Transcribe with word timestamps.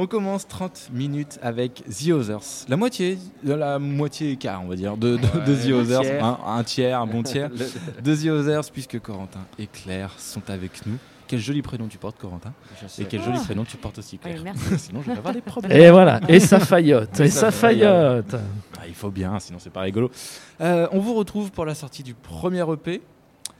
On 0.00 0.06
commence 0.06 0.46
30 0.46 0.90
minutes 0.92 1.40
avec 1.42 1.82
The 1.86 2.10
Others. 2.12 2.66
La 2.68 2.76
moitié, 2.76 3.18
de 3.42 3.52
la 3.52 3.80
moitié 3.80 4.36
quart, 4.36 4.62
on 4.62 4.68
va 4.68 4.76
dire, 4.76 4.96
de, 4.96 5.16
de, 5.16 5.44
de 5.44 5.54
The 5.56 5.72
Others. 5.72 6.02
tiers. 6.02 6.24
Un, 6.24 6.38
un 6.46 6.62
tiers, 6.62 7.00
un 7.00 7.06
bon 7.08 7.24
tiers. 7.24 7.50
De 8.04 8.14
The 8.14 8.26
Others, 8.26 8.70
puisque 8.72 9.00
Corentin 9.00 9.40
et 9.58 9.66
Claire 9.66 10.14
sont 10.16 10.48
avec 10.50 10.86
nous. 10.86 10.98
Quel 11.26 11.40
joli 11.40 11.62
prénom 11.62 11.88
tu 11.88 11.98
portes, 11.98 12.16
Corentin. 12.16 12.52
Et 12.96 13.06
quel 13.06 13.24
joli 13.24 13.40
prénom 13.40 13.64
tu 13.64 13.76
portes 13.76 13.98
aussi, 13.98 14.18
Claire. 14.18 14.36
Ouais, 14.36 14.42
merci. 14.44 14.78
Sinon, 14.78 15.02
je 15.02 15.10
vais 15.10 15.18
avoir 15.18 15.34
des 15.34 15.40
problèmes. 15.40 15.76
Et 15.76 15.90
voilà, 15.90 16.20
et 16.28 16.38
ça 16.38 16.60
faillote, 16.60 17.18
et 17.20 17.28
ça 17.28 17.40
ça 17.40 17.50
faillote. 17.50 18.36
Ah, 18.78 18.86
il 18.86 18.94
faut 18.94 19.10
bien, 19.10 19.40
sinon 19.40 19.58
c'est 19.58 19.72
pas 19.72 19.80
rigolo. 19.80 20.12
Euh, 20.60 20.86
on 20.92 21.00
vous 21.00 21.14
retrouve 21.14 21.50
pour 21.50 21.64
la 21.64 21.74
sortie 21.74 22.04
du 22.04 22.14
premier 22.14 22.64
EP. 22.72 23.02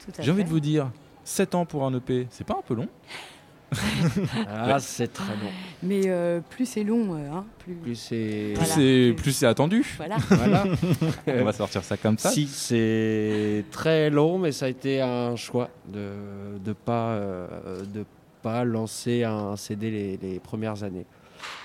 Tout 0.05 0.11
à 0.17 0.21
J'ai 0.21 0.31
envie 0.31 0.45
de 0.45 0.49
vous 0.49 0.61
dire, 0.61 0.89
7 1.25 1.55
ans 1.55 1.65
pour 1.65 1.85
un 1.85 1.93
EP, 1.93 2.27
c'est 2.31 2.47
pas 2.47 2.55
un 2.57 2.63
peu 2.65 2.75
long 2.75 2.87
Ah, 4.47 4.79
c'est 4.79 5.11
très 5.13 5.33
long. 5.33 5.51
Mais 5.83 6.01
euh, 6.07 6.39
plus 6.49 6.65
c'est 6.65 6.83
long, 6.83 7.15
euh, 7.15 7.31
hein, 7.31 7.45
plus. 7.59 7.75
Plus 7.75 7.95
c'est. 7.95 8.53
Plus 8.53 8.55
Voilà. 8.55 8.73
c'est 8.73 9.13
plus 9.15 9.31
c'est 9.31 9.45
attendu. 9.45 9.85
Voilà. 9.97 10.17
Voilà. 10.29 10.63
On 11.27 11.43
va 11.43 11.53
sortir 11.53 11.83
ça 11.83 11.97
comme 11.97 12.17
ça. 12.17 12.29
Si, 12.31 12.47
c'est 12.47 13.65
très 13.71 14.09
long, 14.09 14.37
mais 14.39 14.51
ça 14.51 14.65
a 14.65 14.69
été 14.69 15.01
un 15.01 15.35
choix 15.35 15.69
de 15.87 16.09
de 16.63 16.73
pas 16.73 17.09
euh, 17.11 17.47
de 17.93 18.05
pas 18.41 18.63
lancer 18.63 19.23
un 19.23 19.55
CD 19.55 19.91
les, 19.91 20.17
les 20.17 20.39
premières 20.39 20.83
années. 20.83 21.05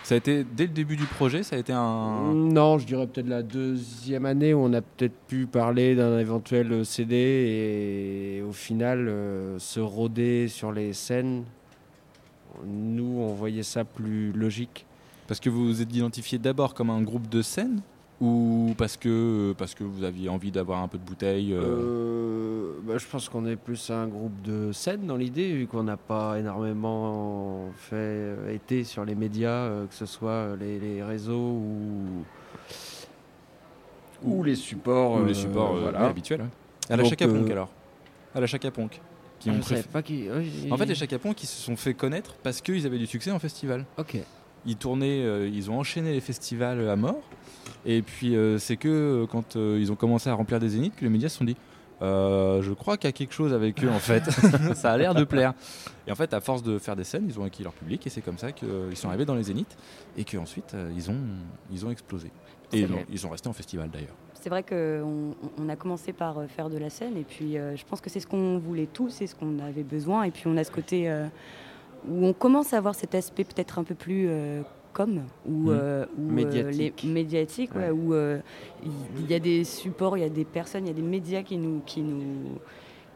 Ça 0.05 0.15
a 0.15 0.19
été 0.19 0.45
dès 0.45 0.65
le 0.65 0.73
début 0.73 0.97
du 0.97 1.07
projet, 1.07 1.43
ça 1.43 1.57
a 1.57 1.59
été 1.59 1.73
un. 1.73 2.33
Non, 2.35 2.79
je 2.79 2.87
dirais 2.87 3.07
peut-être 3.07 3.27
la 3.29 3.43
deuxième 3.43 4.27
année 4.27 4.53
où 4.55 4.59
on 4.59 4.73
a 4.73 4.83
peut-être 4.83 5.17
pu 5.27 5.47
parler 5.47 5.95
d'un 5.97 6.19
éventuel 6.19 6.85
CD 6.85 8.37
et 8.39 8.43
au 8.43 8.53
final 8.53 9.09
euh, 9.09 9.59
se 9.59 9.81
rôder 9.81 10.47
sur 10.49 10.73
les 10.73 10.93
scènes. 10.93 11.45
Nous, 12.67 13.19
on 13.21 13.35
voyait 13.35 13.63
ça 13.63 13.85
plus 13.85 14.33
logique. 14.33 14.87
Parce 15.27 15.41
que 15.41 15.49
vous 15.51 15.65
vous 15.67 15.81
êtes 15.83 15.95
identifié 15.95 16.39
d'abord 16.39 16.75
comme 16.75 16.91
un 16.91 17.01
groupe 17.03 17.29
de 17.29 17.41
scène 17.43 17.81
ou 18.21 18.75
parce 18.79 18.97
que 18.97 19.55
parce 19.59 19.75
que 19.75 19.83
vous 19.83 20.05
aviez 20.05 20.29
envie 20.29 20.51
d'avoir 20.53 20.81
un 20.83 20.89
peu 20.89 20.99
de 20.99 21.03
bouteille. 21.05 21.53
euh, 21.53 21.63
Euh, 21.63 22.73
bah, 22.85 22.99
je 22.99 23.07
pense 23.07 23.29
qu'on 23.29 23.45
est 23.47 23.57
plus 23.57 23.91
un 23.91 24.07
groupe 24.07 24.41
de 24.43 24.71
scène 24.73 25.07
dans 25.07 25.17
l'idée, 25.17 25.53
vu 25.53 25.67
qu'on 25.67 25.83
n'a 25.85 25.97
pas 25.97 26.39
énormément 26.39 27.71
fait 27.77 27.95
euh, 27.97 28.55
été 28.55 28.85
sur 28.85 29.05
les 29.05 29.15
médias, 29.15 29.69
que 29.89 29.95
ce 29.95 30.07
soit 30.07 30.55
les, 30.61 30.79
les 30.79 31.03
réseaux 31.03 31.35
ou, 31.39 32.25
ou 34.25 34.43
les 34.43 34.55
supports. 34.57 35.21
ou 35.21 35.25
les 35.25 35.35
supports 35.35 35.75
euh, 35.77 35.81
voilà. 35.83 36.03
ouais, 36.03 36.07
habituels. 36.09 36.43
ouais. 36.43 36.47
À 36.91 36.97
la 36.97 37.03
Donc, 37.03 37.11
Chaka 37.11 37.27
Ponk 37.27 37.49
euh, 37.49 37.53
alors. 37.53 37.71
À 38.35 38.41
la 38.41 38.47
Chaka 38.47 38.71
Ponk. 38.71 39.01
Qui 39.45 39.51
Ah, 39.51 39.53
ont 39.53 39.61
préf- 39.61 39.87
pas 39.89 40.03
qui. 40.03 40.25
En 40.71 40.77
fait, 40.77 40.87
les 40.87 40.95
Chaka 40.95 41.19
Ponk, 41.19 41.43
ils 41.43 41.47
se 41.47 41.61
sont 41.63 41.77
fait 41.77 41.93
connaître 41.95 42.35
parce 42.43 42.61
qu'ils 42.63 42.87
avaient 42.87 42.99
du 42.99 43.07
succès 43.07 43.31
en 43.31 43.39
festival. 43.39 43.85
Ok. 43.99 44.17
Ils 44.67 44.77
tournaient, 44.77 45.21
euh, 45.23 45.47
ils 45.47 45.71
ont 45.71 45.79
enchaîné 45.79 46.13
les 46.13 46.21
festivals 46.23 46.89
à 46.89 46.97
mort. 46.97 47.21
Et 47.85 48.01
puis 48.01 48.35
euh, 48.35 48.59
c'est 48.59 48.77
que 48.79 48.89
euh, 48.89 49.27
quand 49.27 49.57
ils 49.57 49.93
ont 49.93 49.97
commencé 49.97 50.31
à 50.31 50.35
remplir 50.35 50.59
des 50.61 50.71
zéniths 50.71 50.97
que 50.97 51.05
les 51.05 51.11
médias 51.11 51.29
se 51.29 51.37
sont 51.39 51.45
dit 51.45 51.57
Euh, 52.03 52.63
je 52.63 52.73
crois 52.73 52.97
qu'il 52.97 53.07
y 53.09 53.11
a 53.11 53.13
quelque 53.13 53.35
chose 53.35 53.53
avec 53.53 53.85
eux 53.85 53.91
en 53.91 53.99
fait. 53.99 54.23
ça 54.75 54.93
a 54.93 54.97
l'air 54.97 55.15
de 55.15 55.25
plaire. 55.25 55.53
Et 56.07 56.13
en 56.13 56.15
fait, 56.15 56.33
à 56.33 56.41
force 56.41 56.63
de 56.63 56.79
faire 56.79 56.97
des 56.97 57.05
scènes, 57.05 57.27
ils 57.29 57.39
ont 57.39 57.45
acquis 57.45 57.63
leur 57.63 57.73
public 57.75 58.07
et 58.07 58.11
c'est 58.11 58.23
comme 58.23 58.39
ça 58.39 58.53
qu'ils 58.53 58.97
sont 58.97 59.09
arrivés 59.09 59.27
dans 59.27 59.35
les 59.35 59.45
zéniths 59.45 59.77
et 60.17 60.25
qu'ensuite 60.25 60.75
ils, 60.97 61.11
ont, 61.11 61.21
ils 61.71 61.85
ont 61.85 61.91
explosé. 61.91 62.31
Et 62.75 62.81
ils, 62.81 62.93
ont- 62.93 63.05
ils 63.11 63.19
sont 63.19 63.29
restés 63.31 63.49
en 63.49 63.53
festival 63.53 63.89
d'ailleurs. 63.91 64.15
C'est 64.35 64.51
vrai 64.51 64.63
qu'on 64.63 65.35
on 65.59 65.69
a 65.69 65.77
commencé 65.77 66.13
par 66.13 66.39
euh, 66.39 66.47
faire 66.47 66.69
de 66.69 66.77
la 66.79 66.91
scène 66.91 67.17
et 67.17 67.25
puis 67.25 67.57
euh, 67.57 67.77
je 67.77 67.85
pense 67.85 68.01
que 68.01 68.11
c'est 68.11 68.21
ce 68.21 68.27
qu'on 68.27 68.59
voulait 68.59 68.89
tous, 68.93 69.09
c'est 69.11 69.27
ce 69.27 69.35
qu'on 69.35 69.59
avait 69.61 69.83
besoin. 69.85 70.25
Et 70.25 70.31
puis 70.31 70.43
on 70.47 70.57
a 70.57 70.65
ce 70.65 70.71
côté 70.71 71.09
euh, 71.11 71.27
où 72.09 72.27
on 72.27 72.33
commence 72.35 72.75
à 72.75 72.79
avoir 72.79 72.95
cet 72.95 73.15
aspect 73.15 73.45
peut-être 73.45 73.79
un 73.79 73.85
peu 73.85 73.95
plus 73.95 74.27
euh, 74.29 74.61
com 74.93 75.23
ou, 75.49 75.71
Médiatique. 76.19 77.03
les 77.03 77.09
médiatiques, 77.11 77.75
ouais, 77.75 77.91
Ouais. 77.91 77.91
où 77.91 78.15
il 79.19 79.31
y 79.31 79.35
a 79.35 79.39
des 79.41 79.65
supports, 79.65 80.17
il 80.19 80.21
y 80.21 80.25
a 80.27 80.29
des 80.29 80.45
personnes, 80.45 80.85
il 80.85 80.89
y 80.89 80.93
a 80.93 80.95
des 80.95 81.03
médias 81.03 81.43
qui 81.43 81.57
nous 81.57 81.81
qui 81.87 82.01
nous 82.03 82.59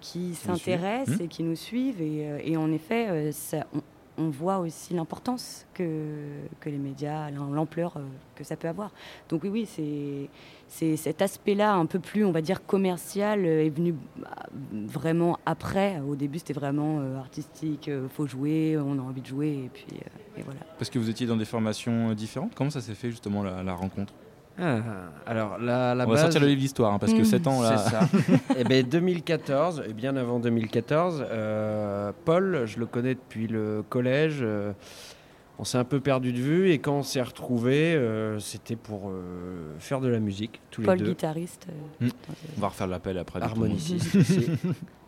qui 0.00 0.34
s'intéressent 0.34 1.18
Mhm. 1.18 1.24
et 1.24 1.28
qui 1.28 1.42
nous 1.42 1.56
suivent 1.56 2.00
et, 2.00 2.52
et 2.52 2.56
en 2.56 2.70
effet 2.72 3.30
ça, 3.32 3.66
on, 3.74 3.80
on 4.18 4.30
voit 4.30 4.58
aussi 4.58 4.94
l'importance 4.94 5.64
que, 5.74 6.14
que 6.60 6.68
les 6.68 6.76
médias, 6.78 7.30
l'am- 7.30 7.54
l'ampleur 7.54 7.96
euh, 7.96 8.00
que 8.34 8.44
ça 8.44 8.56
peut 8.56 8.68
avoir. 8.68 8.90
Donc 9.28 9.44
oui, 9.44 9.50
oui, 9.50 10.28
c'est 10.68 10.96
cet 10.96 11.22
aspect-là 11.22 11.74
un 11.74 11.86
peu 11.86 11.98
plus, 11.98 12.24
on 12.24 12.32
va 12.32 12.42
dire, 12.42 12.66
commercial 12.66 13.44
euh, 13.44 13.64
est 13.64 13.70
venu 13.70 13.94
bah, 14.16 14.28
vraiment 14.72 15.38
après. 15.46 16.00
Au 16.00 16.16
début, 16.16 16.38
c'était 16.38 16.52
vraiment 16.52 16.98
euh, 17.00 17.18
artistique, 17.18 17.90
faut 18.14 18.26
jouer, 18.26 18.76
on 18.76 18.98
a 18.98 19.02
envie 19.02 19.22
de 19.22 19.26
jouer, 19.26 19.64
et 19.66 19.70
puis 19.72 19.86
et 20.36 20.42
voilà. 20.42 20.60
Parce 20.78 20.90
que 20.90 20.98
vous 20.98 21.08
étiez 21.08 21.26
dans 21.26 21.36
des 21.36 21.44
formations 21.44 22.12
différentes. 22.14 22.54
Comment 22.54 22.70
ça 22.70 22.80
s'est 22.80 22.94
fait 22.94 23.10
justement 23.10 23.42
la 23.42 23.74
rencontre? 23.74 24.12
Ah, 24.60 24.78
alors, 25.26 25.58
la, 25.58 25.94
la 25.94 26.04
On 26.04 26.08
va 26.08 26.14
base. 26.14 26.22
sortir 26.22 26.40
le 26.40 26.48
livre 26.48 26.60
d'histoire 26.60 26.92
hein, 26.92 26.98
parce 26.98 27.12
que 27.12 27.18
Mhm. 27.18 27.24
7 27.24 27.46
ans 27.46 27.62
là. 27.62 27.76
C'est 27.78 27.90
ça. 27.90 28.08
et 28.58 28.64
ben 28.64 28.84
2014, 28.86 29.84
et 29.88 29.92
bien 29.92 30.16
avant 30.16 30.40
2014, 30.40 31.24
euh, 31.30 32.12
Paul, 32.24 32.62
je 32.66 32.78
le 32.80 32.86
connais 32.86 33.14
depuis 33.14 33.46
le 33.46 33.84
collège. 33.88 34.38
euh, 34.42 34.72
on 35.60 35.64
s'est 35.64 35.78
un 35.78 35.82
peu 35.84 35.98
perdu 35.98 36.32
de 36.32 36.38
vue 36.38 36.70
et 36.70 36.78
quand 36.78 36.92
on 36.98 37.02
s'est 37.02 37.20
retrouvés, 37.20 37.94
euh, 37.96 38.38
c'était 38.38 38.76
pour 38.76 39.10
euh, 39.10 39.74
faire 39.80 40.00
de 40.00 40.06
la 40.06 40.20
musique 40.20 40.60
tous 40.70 40.82
Paul, 40.82 40.98
les 40.98 41.02
deux. 41.04 41.10
guitariste. 41.10 41.66
euh, 41.68 42.06
Mm. 42.06 42.08
dans- 42.08 42.34
On 42.56 42.60
va 42.60 42.68
refaire 42.68 42.86
l'appel 42.86 43.18
après. 43.18 43.42
Harmoniciste 43.42 44.14
aussi. 44.14 44.46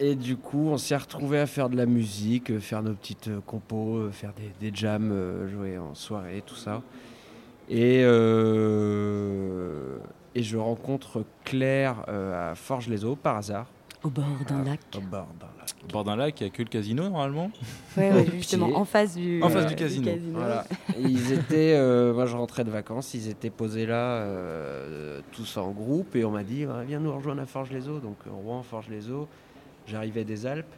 Et 0.01 0.17
du 0.17 0.37
coup, 0.37 0.67
on 0.71 0.77
s'est 0.77 0.97
retrouvés 0.97 1.39
à 1.39 1.47
faire 1.47 1.69
de 1.71 1.77
la 1.77 1.87
musique, 1.87 2.59
faire 2.59 2.83
nos 2.83 2.95
petites 2.95 3.31
compos, 3.47 4.11
faire 4.11 4.33
des, 4.33 4.71
des 4.71 4.77
jams, 4.77 5.13
jouer 5.49 5.79
en 5.79 5.95
soirée, 5.95 6.43
tout 6.45 6.57
ça. 6.57 6.83
Et, 7.71 8.03
euh, 9.01 9.99
et 10.35 10.43
je 10.43 10.57
rencontre 10.57 11.25
Claire 11.45 12.05
euh, 12.09 12.53
à 12.53 12.55
Forges-les-Eaux 12.55 13.17
par 13.17 13.37
hasard. 13.37 13.67
Au 14.03 14.09
bord 14.09 14.25
d'un 14.49 14.63
Ah, 14.63 14.71
lac. 14.71 14.81
Au 14.97 15.01
bord 15.01 15.29
d'un 15.39 15.47
lac. 15.59 15.75
Au 15.85 15.93
bord 15.93 16.05
d'un 16.05 16.17
lac, 16.17 16.41
il 16.41 16.45
n'y 16.45 16.51
a 16.51 16.53
que 16.53 16.63
le 16.63 16.69
casino 16.69 17.05
normalement. 17.05 17.51
Au 17.97 18.01
ouais, 18.01 18.27
justement, 18.33 18.69
en 18.75 18.85
face 18.85 19.15
du, 19.15 19.43
En 19.43 19.49
face 19.51 19.65
euh, 19.67 19.69
du 19.69 19.75
casino. 19.77 20.11
Voilà. 20.33 20.65
Ils 20.99 21.33
étaient, 21.33 21.75
euh, 21.77 22.13
moi 22.15 22.25
je 22.27 22.35
rentrais 22.37 22.65
de 22.65 22.71
vacances, 22.71 23.13
ils 23.15 23.29
étaient 23.29 23.51
posés 23.51 23.85
là, 23.87 24.17
euh, 24.23 25.21
tous 25.33 25.57
en 25.59 25.71
groupe, 25.71 26.17
et 26.17 26.25
on 26.25 26.31
m'a 26.31 26.43
dit 26.45 26.65
Ah, 26.65 26.83
viens 26.87 26.99
nous 26.99 27.15
rejoindre 27.15 27.43
à 27.43 27.47
Forges-les-Eaux. 27.47 27.99
Donc 28.01 28.17
euh, 28.27 28.31
Rouen, 28.33 28.63
Forges-les-Eaux. 28.63 29.29
J'arrivais 29.87 30.25
des 30.25 30.47
Alpes, 30.47 30.73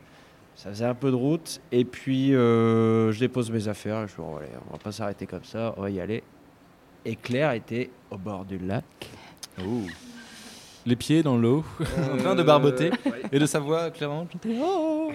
ça 0.57 0.71
faisait 0.71 0.85
un 0.85 0.95
peu 0.95 1.11
de 1.11 1.17
route, 1.17 1.61
et 1.71 1.85
puis 1.85 2.35
euh, 2.35 3.13
je 3.13 3.21
dépose 3.21 3.51
mes 3.51 3.69
affaires, 3.69 4.03
et 4.03 4.09
je 4.09 4.21
me 4.21 4.27
dit, 4.27 4.33
Bon, 4.33 4.37
allez, 4.39 4.49
on 4.69 4.73
va 4.73 4.79
pas 4.79 4.93
s'arrêter 4.93 5.27
comme 5.27 5.45
ça, 5.45 5.75
on 5.77 5.83
va 5.83 5.91
y 5.91 6.01
aller. 6.01 6.23
Et 7.05 7.17
Claire 7.17 7.53
était 7.53 7.91
au 8.11 8.17
bord 8.17 8.45
du 8.45 8.59
lac. 8.59 8.85
Les 10.85 10.97
pieds 10.97 11.23
dans 11.23 11.37
l'eau, 11.37 11.65
en 12.13 12.17
train 12.17 12.35
de 12.35 12.43
barboter 12.43 12.91
et 13.31 13.39
de 13.39 13.47
sa 13.47 13.61
voix 13.61 13.91
clairement 13.91 14.27
chanter. 14.33 14.57
Oh 14.61 15.13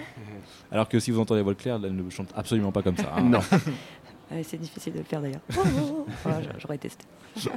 Alors 0.72 0.88
que 0.88 0.98
si 0.98 1.10
vous 1.10 1.20
entendez 1.20 1.40
la 1.40 1.44
voix 1.44 1.52
de 1.54 1.58
Claire, 1.58 1.78
elle 1.82 1.94
ne 1.94 2.08
chante 2.10 2.30
absolument 2.34 2.72
pas 2.72 2.82
comme 2.82 2.96
ça. 2.96 3.12
hein. 3.16 3.22
Non. 3.22 3.40
C'est 4.42 4.60
difficile 4.60 4.92
de 4.92 4.98
le 4.98 5.04
faire 5.04 5.20
d'ailleurs. 5.22 5.40
Voilà, 6.22 6.40
J'aurais 6.58 6.78
testé. 6.78 7.04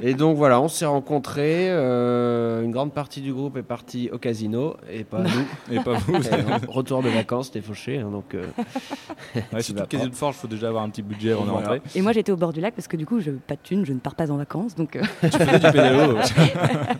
Et 0.00 0.14
donc 0.14 0.36
voilà, 0.36 0.60
on 0.60 0.68
s'est 0.68 0.86
rencontrés. 0.86 1.68
euh, 1.70 2.62
une 2.62 2.70
grande 2.70 2.92
partie 2.92 3.20
du 3.20 3.32
groupe 3.32 3.56
est 3.56 3.62
partie 3.62 4.08
au 4.12 4.18
casino, 4.18 4.76
et 4.90 5.02
pas 5.04 5.22
nous. 5.22 5.74
Et 5.74 5.80
pas 5.80 5.94
vous. 5.94 6.14
Et 6.14 6.66
retour 6.68 7.02
de 7.02 7.08
vacances, 7.08 7.46
c'était 7.46 7.60
fauché. 7.60 7.98
hein, 7.98 8.10
donc, 8.10 8.34
euh, 8.34 8.46
Ouais, 9.52 9.62
surtout 9.62 9.84
casino 9.86 10.08
de 10.10 10.14
forge, 10.14 10.36
il 10.36 10.40
faut 10.40 10.48
déjà 10.48 10.68
avoir 10.68 10.82
un 10.84 10.90
petit 10.90 11.02
budget 11.02 11.32
avant 11.32 11.44
de 11.46 11.50
Voilà. 11.50 11.68
rentrer. 11.68 11.82
Et 11.94 12.02
moi, 12.02 12.12
j'étais 12.12 12.32
au 12.32 12.36
bord 12.36 12.52
du 12.52 12.60
lac 12.60 12.74
parce 12.74 12.86
que 12.88 12.96
du 12.96 13.06
coup, 13.06 13.20
je 13.20 13.32
pas 13.32 13.54
de 13.54 13.60
thune, 13.62 13.84
je 13.84 13.92
ne 13.92 13.98
pars 13.98 14.14
pas 14.14 14.30
en 14.30 14.36
vacances. 14.36 14.74
Donc, 14.74 14.96
euh, 14.96 15.02
Tu 15.22 15.30
faisais 15.30 15.58
du 15.58 15.70
pédalo 15.72 16.16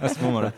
à 0.01 0.09
ce 0.09 0.21
moment-là. 0.23 0.53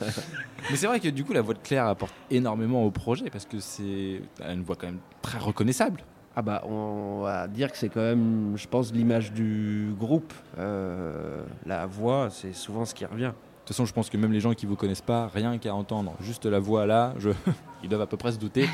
Mais 0.71 0.77
c'est 0.77 0.87
vrai 0.87 0.99
que 1.01 1.09
du 1.09 1.25
coup, 1.25 1.33
la 1.35 1.43
voix 1.43 1.55
de 1.55 1.59
Claire 1.59 1.87
apporte 1.87 2.15
énormément 2.31 2.85
au 2.85 2.91
projet 2.91 3.27
parce 3.31 3.45
que 3.45 3.59
c'est 3.61 4.23
une 4.51 4.63
voix 4.63 4.77
quand 4.77 4.87
même 4.87 5.01
très 5.23 5.39
reconnaissable. 5.39 6.01
Ah 6.37 6.43
bah, 6.43 6.63
on 6.67 7.23
va 7.23 7.47
dire 7.47 7.71
que 7.71 7.79
c'est 7.79 7.89
quand 7.89 8.01
même, 8.01 8.55
je 8.57 8.67
pense, 8.67 8.93
l'image 8.93 9.33
du 9.33 9.95
groupe. 9.99 10.33
Euh, 10.59 11.45
la 11.65 11.87
voix, 11.87 12.29
c'est 12.31 12.53
souvent 12.53 12.85
ce 12.85 12.95
qui 12.95 13.05
revient. 13.05 13.33
De 13.65 13.69
toute 13.69 13.77
façon, 13.77 13.87
je 13.87 13.95
pense 13.95 14.11
que 14.11 14.19
même 14.19 14.31
les 14.33 14.41
gens 14.41 14.53
qui 14.53 14.67
vous 14.67 14.77
connaissent 14.77 15.01
pas, 15.01 15.31
rien 15.35 15.57
qu'à 15.57 15.75
entendre 15.75 16.13
juste 16.21 16.45
la 16.45 16.59
voix 16.59 16.85
là, 16.85 17.15
je... 17.19 17.31
ils 17.83 17.89
doivent 17.89 18.03
à 18.03 18.07
peu 18.07 18.19
près 18.19 18.33
se 18.33 18.39
douter 18.39 18.67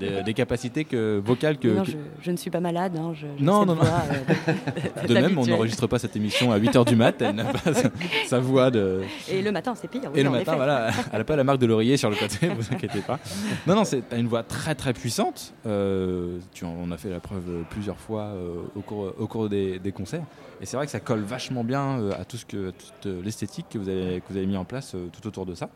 des, 0.00 0.22
des 0.24 0.34
capacités 0.34 0.84
que, 0.84 1.20
vocales 1.24 1.58
que, 1.58 1.68
non, 1.68 1.84
que- 1.84 1.92
je, 1.92 1.96
je 2.22 2.30
ne 2.32 2.36
suis 2.36 2.50
pas 2.50 2.58
malade. 2.60 2.96
hein, 2.96 3.12
je- 3.14 3.26
Non, 3.38 3.64
non, 3.64 3.74
non. 3.76 3.82
voix, 3.82 4.02
euh, 4.48 5.06
De 5.06 5.14
même, 5.14 5.38
on 5.38 5.46
n'enregistre 5.46 5.86
pas 5.86 6.00
cette 6.00 6.16
émission 6.16 6.50
à 6.50 6.58
8h 6.58 6.84
du 6.86 6.96
mat, 6.96 7.20
elle 7.22 7.36
n'a 7.36 7.44
pas 7.44 7.72
sa, 7.72 7.88
sa 8.26 8.38
voix 8.40 8.72
de... 8.72 9.02
Et 9.28 9.42
le 9.42 9.52
matin, 9.52 9.74
c'est 9.76 9.86
pire. 9.88 10.10
oui, 10.12 10.18
Et 10.20 10.22
le 10.24 10.30
matin, 10.30 10.42
effet. 10.42 10.56
voilà, 10.56 10.90
elle 11.12 11.18
n'a 11.18 11.24
pas 11.24 11.36
la 11.36 11.44
marque 11.44 11.58
de 11.60 11.66
l'oreiller 11.66 11.96
sur 11.96 12.10
le 12.10 12.16
côté, 12.16 12.48
vous 12.48 12.72
inquiétez 12.74 13.00
pas. 13.02 13.20
Non, 13.66 13.76
non, 13.76 13.84
c'est 13.84 14.02
une 14.16 14.26
voix 14.26 14.42
très 14.42 14.74
très 14.74 14.92
puissante. 14.92 15.54
Euh, 15.66 16.38
tu 16.52 16.64
on 16.64 16.90
a 16.90 16.96
fait 16.96 17.10
la 17.10 17.20
preuve 17.20 17.62
plusieurs 17.70 17.98
fois 17.98 18.22
euh, 18.22 18.54
au 18.74 18.80
cours, 18.80 19.12
au 19.18 19.26
cours 19.28 19.48
des, 19.48 19.78
des 19.78 19.92
concerts. 19.92 20.24
Et 20.60 20.66
c'est 20.66 20.76
vrai 20.76 20.86
que 20.86 20.92
ça 20.92 21.00
colle 21.00 21.20
vachement 21.22 21.64
bien 21.64 21.98
euh, 22.00 22.12
à 22.18 22.24
tout 22.24 22.36
ce 22.36 22.46
que, 22.46 22.70
toute 22.70 23.06
euh, 23.06 23.20
l'esthétique 23.22 23.66
que 23.70 23.78
vous 23.78 23.88
avez, 23.88 24.20
que 24.20 24.32
vous 24.32 24.36
avez 24.36 24.46
mis 24.46 24.56
en 24.56 24.64
place 24.64 24.94
euh, 24.94 25.08
tout 25.12 25.26
autour 25.28 25.44
de 25.46 25.54
ça. 25.54 25.68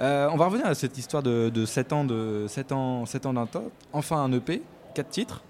Euh, 0.00 0.28
on 0.32 0.36
va 0.36 0.46
revenir 0.46 0.66
à 0.66 0.74
cette 0.74 0.96
histoire 0.96 1.22
de, 1.22 1.48
de 1.48 1.64
7 1.66 1.92
ans 1.92 2.04
de 2.04 2.46
7 2.48 2.72
ans, 2.72 3.04
7 3.06 3.26
ans 3.26 3.34
d'un 3.34 3.46
top. 3.46 3.70
Enfin 3.92 4.16
un 4.22 4.32
EP, 4.32 4.62
4 4.94 5.08
titres, 5.08 5.42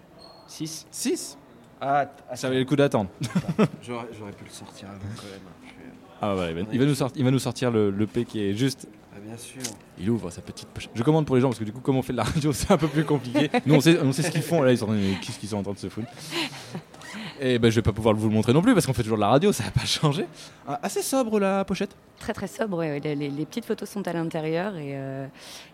6 0.49 0.87
6 0.91 1.39
Ah, 1.81 2.07
t- 2.07 2.37
Ça 2.37 2.49
valait 2.49 2.61
le 2.61 2.67
coup 2.67 2.77
d'attendre. 2.77 3.11
J'aurais 3.83 4.07
j'aurais 4.19 4.33
pu 4.33 4.45
le 4.45 4.51
sortir 4.51 4.89
avant 4.89 4.99
quand 5.17 5.23
même. 5.25 5.41
Ah 6.25 6.37
ouais, 6.37 6.51
il 6.51 6.55
va, 6.55 6.71
il 6.73 6.79
va 6.79 6.87
nous 6.87 6.95
sortir, 6.95 7.19
il 7.21 7.25
va 7.25 7.31
nous 7.31 7.39
sortir 7.41 7.71
le, 7.71 7.91
le 7.91 8.07
P 8.07 8.25
qui 8.25 8.41
est 8.43 8.55
juste. 8.55 8.87
Ah, 9.15 9.19
bien 9.25 9.37
sûr. 9.37 9.61
Il 9.99 10.09
ouvre 10.09 10.31
sa 10.31 10.41
petite 10.41 10.69
pochette. 10.69 10.91
Je 10.95 11.03
commande 11.03 11.27
pour 11.27 11.35
les 11.37 11.43
gens 11.43 11.49
parce 11.49 11.59
que 11.59 11.65
du 11.65 11.73
coup, 11.73 11.81
comme 11.81 11.97
on 11.97 12.03
fait 12.03 12.13
de 12.13 12.19
la 12.19 12.23
radio, 12.25 12.53
c'est 12.53 12.71
un 12.71 12.79
peu 12.79 12.89
plus 12.89 13.05
compliqué. 13.05 13.51
Nous, 13.67 13.75
on 13.75 13.81
sait, 13.81 13.99
on 14.03 14.13
sait 14.13 14.23
ce 14.23 14.31
qu'ils 14.31 14.43
font. 14.43 14.63
Là, 14.63 14.73
ils 14.73 14.79
sont 14.79 14.87
qu'est-ce 15.21 15.39
qu'ils 15.39 15.49
sont 15.49 15.59
en 15.59 15.63
train 15.63 15.73
de 15.73 15.79
se 15.79 15.89
foutre? 15.89 16.09
Et 17.45 17.59
ben, 17.59 17.71
je 17.71 17.75
vais 17.77 17.83
pas 17.83 17.93
pouvoir 17.93 18.15
vous 18.15 18.29
le 18.29 18.35
montrer 18.35 18.53
non 18.53 18.63
plus 18.63 18.73
parce 18.73 18.87
qu'on 18.87 18.93
fait 18.93 19.03
toujours 19.03 19.19
de 19.19 19.23
la 19.23 19.29
radio, 19.29 19.51
ça 19.51 19.65
n'a 19.65 19.73
pas 19.73 19.85
changé. 19.85 20.27
Ah, 20.69 20.79
assez 20.83 21.03
sobre 21.03 21.41
la 21.41 21.65
pochette. 21.65 21.91
Très 22.21 22.33
très 22.33 22.47
sobre, 22.47 22.79
ouais, 22.79 23.01
les, 23.01 23.17
les- 23.17 23.31
les 23.31 23.45
petites 23.47 23.65
photos 23.65 23.91
sont 23.91 24.07
à 24.07 24.13
l'intérieur 24.13 24.77
et, 24.77 24.93
euh, 24.95 25.27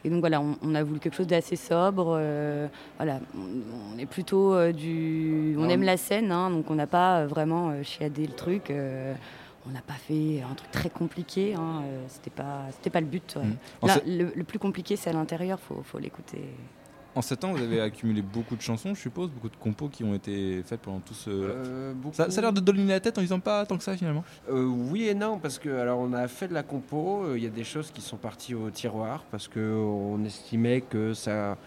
et 0.03 0.09
donc 0.09 0.21
voilà, 0.21 0.41
on, 0.41 0.57
on 0.63 0.75
a 0.75 0.83
voulu 0.83 0.99
quelque 0.99 1.15
chose 1.15 1.27
d'assez 1.27 1.57
sobre. 1.57 2.17
euh, 2.19 2.69
voilà, 2.97 3.21
on, 3.37 3.95
on 3.95 3.99
est 3.99 4.07
plutôt 4.07 4.55
euh, 4.55 4.73
du, 4.73 5.57
on 5.59 5.69
aime 5.69 5.83
la 5.83 5.99
scène, 5.99 6.33
hein, 6.33 6.49
donc 6.51 6.71
on 6.71 6.75
n'a 6.75 6.87
pas 6.87 7.27
vraiment 7.27 7.83
chiadé 7.83 8.27
le 8.27 8.33
truc. 8.33 8.73
on 8.73 9.71
n'a 9.71 9.83
pas 9.83 9.93
fait 10.09 10.41
un 10.51 10.55
truc 10.55 10.71
très 10.71 10.89
compliqué, 10.89 11.53
hein, 11.55 11.83
c'était 12.09 12.31
pas, 12.31 12.63
c'était 12.73 12.89
pas 12.89 13.01
le 13.01 13.07
but. 13.07 13.37
ouais. 13.37 13.43
En, 13.83 13.87
Là, 13.89 13.97
le, 14.07 14.33
le 14.35 14.45
plus 14.45 14.59
compliqué 14.59 14.97
c'est 14.97 15.11
à 15.11 15.13
l'intérieur, 15.13 15.59
faut, 15.61 15.83
faut 15.85 15.99
l'écouter. 15.99 16.39
En 17.19 17.23
sept 17.23 17.45
ans, 17.45 17.53
vous 17.53 17.63
avez 17.63 17.81
accumulé 17.81 18.23
beaucoup 18.23 18.55
de 18.55 18.63
chansons, 18.63 18.95
je 18.95 19.01
suppose, 19.01 19.29
beaucoup 19.31 19.49
de 19.49 19.57
compos 19.57 19.89
qui 19.89 20.05
ont 20.05 20.15
été 20.15 20.63
faites 20.65 20.81
pendant 20.81 21.01
tout 21.01 21.15
ce. 21.15 21.31
Euh, 21.31 21.93
Ça, 22.13 22.31
ça 22.31 22.39
a 22.39 22.43
l'air 22.43 22.53
de 22.53 22.61
donner 22.61 22.87
la 22.87 23.01
tête 23.01 23.19
en 23.19 23.21
disant 23.21 23.41
pas 23.41 23.67
tant 23.67 23.77
que 23.77 23.83
ça 23.83 23.97
finalement. 23.97 24.25
Euh, 24.49 24.65
oui 24.65 25.09
et 25.09 25.15
non, 25.15 25.39
parce 25.39 25.59
que 25.59 25.69
alors 25.69 25.99
on 25.99 26.13
a 26.13 26.29
fait 26.29 26.47
de 26.47 26.55
la 26.55 26.63
compo, 26.63 27.25
euh, 27.25 27.37
il 27.37 27.43
y 27.43 27.47
a 27.47 27.51
des 27.51 27.65
choses 27.65 27.91
qui 27.91 28.01
sont 28.01 28.17
parties 28.17 28.55
au 28.55 28.71
tiroir, 28.71 29.25
parce 29.33 29.49
qu'on 29.49 30.25
estimait 30.25 30.81
que 30.81 31.13
ça 31.13 31.59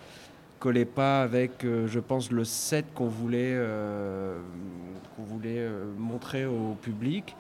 collait 0.60 0.86
pas 0.86 1.22
avec, 1.22 1.66
euh, 1.66 1.88
je 1.88 2.00
pense, 2.00 2.32
le 2.32 2.46
set 2.46 2.86
qu'on 2.96 3.08
voulait, 3.08 3.60
qu'on 5.16 5.24
voulait 5.24 5.68
montrer 5.98 6.46
au 6.46 6.76
public. 6.82 7.36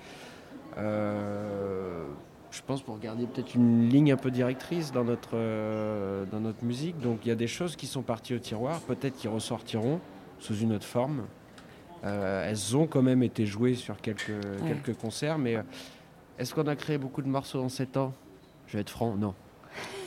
Je 2.51 2.61
pense 2.61 2.81
pour 2.81 2.99
garder 2.99 3.25
peut-être 3.27 3.55
une 3.55 3.87
ligne 3.87 4.11
un 4.11 4.17
peu 4.17 4.29
directrice 4.29 4.91
dans 4.91 5.05
notre, 5.05 5.35
euh, 5.35 6.25
dans 6.31 6.41
notre 6.41 6.63
musique. 6.65 6.99
Donc 6.99 7.19
il 7.25 7.29
y 7.29 7.31
a 7.31 7.35
des 7.35 7.47
choses 7.47 7.77
qui 7.77 7.87
sont 7.87 8.01
parties 8.01 8.35
au 8.35 8.39
tiroir, 8.39 8.81
peut-être 8.81 9.15
qui 9.15 9.29
ressortiront 9.29 10.01
sous 10.37 10.57
une 10.57 10.73
autre 10.73 10.85
forme. 10.85 11.23
Euh, 12.03 12.49
elles 12.49 12.75
ont 12.75 12.87
quand 12.87 13.01
même 13.01 13.23
été 13.23 13.45
jouées 13.45 13.75
sur 13.75 14.01
quelques, 14.01 14.33
quelques 14.67 14.97
concerts, 14.97 15.37
mais 15.37 15.55
euh, 15.55 15.63
est-ce 16.37 16.53
qu'on 16.53 16.67
a 16.67 16.75
créé 16.75 16.97
beaucoup 16.97 17.21
de 17.21 17.27
morceaux 17.27 17.61
en 17.61 17.69
7 17.69 17.95
ans? 17.97 18.13
Je 18.67 18.73
vais 18.73 18.81
être 18.81 18.89
franc, 18.89 19.15
non. 19.15 19.33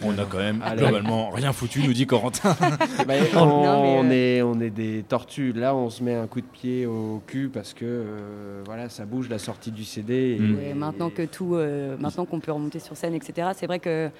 On 0.02 0.16
a 0.18 0.24
quand 0.24 0.38
même 0.38 0.60
Allez. 0.64 0.82
globalement 0.82 1.30
rien 1.30 1.52
foutu, 1.52 1.82
nous 1.82 1.92
dit 1.92 2.06
Corentin. 2.06 2.56
Bah, 3.06 3.14
Non, 3.34 3.98
on, 3.98 4.02
mais, 4.02 4.36
est, 4.38 4.42
on 4.42 4.60
est 4.60 4.70
des 4.70 5.02
tortues. 5.08 5.52
Là, 5.52 5.74
on 5.74 5.88
se 5.90 6.02
met 6.02 6.14
un 6.14 6.26
coup 6.26 6.40
de 6.40 6.46
pied 6.46 6.84
au 6.86 7.22
cul 7.26 7.48
parce 7.48 7.72
que 7.74 7.84
euh, 7.84 8.62
voilà, 8.66 8.88
ça 8.88 9.04
bouge 9.04 9.28
la 9.28 9.38
sortie 9.38 9.70
du 9.70 9.84
CD. 9.84 10.36
et- 10.36 10.40
Mm. 10.40 10.56
Ouais, 10.56 10.74
maintenant 10.74 11.10
que 11.10 11.22
tout, 11.22 11.54
euh, 11.54 11.96
maintenant 11.98 12.24
qu'on 12.26 12.40
peut 12.40 12.52
remonter 12.52 12.78
sur 12.80 12.96
scène, 12.96 13.14
etc. 13.14 13.48
C'est 13.54 13.66
vrai 13.66 13.78
que 13.78 14.10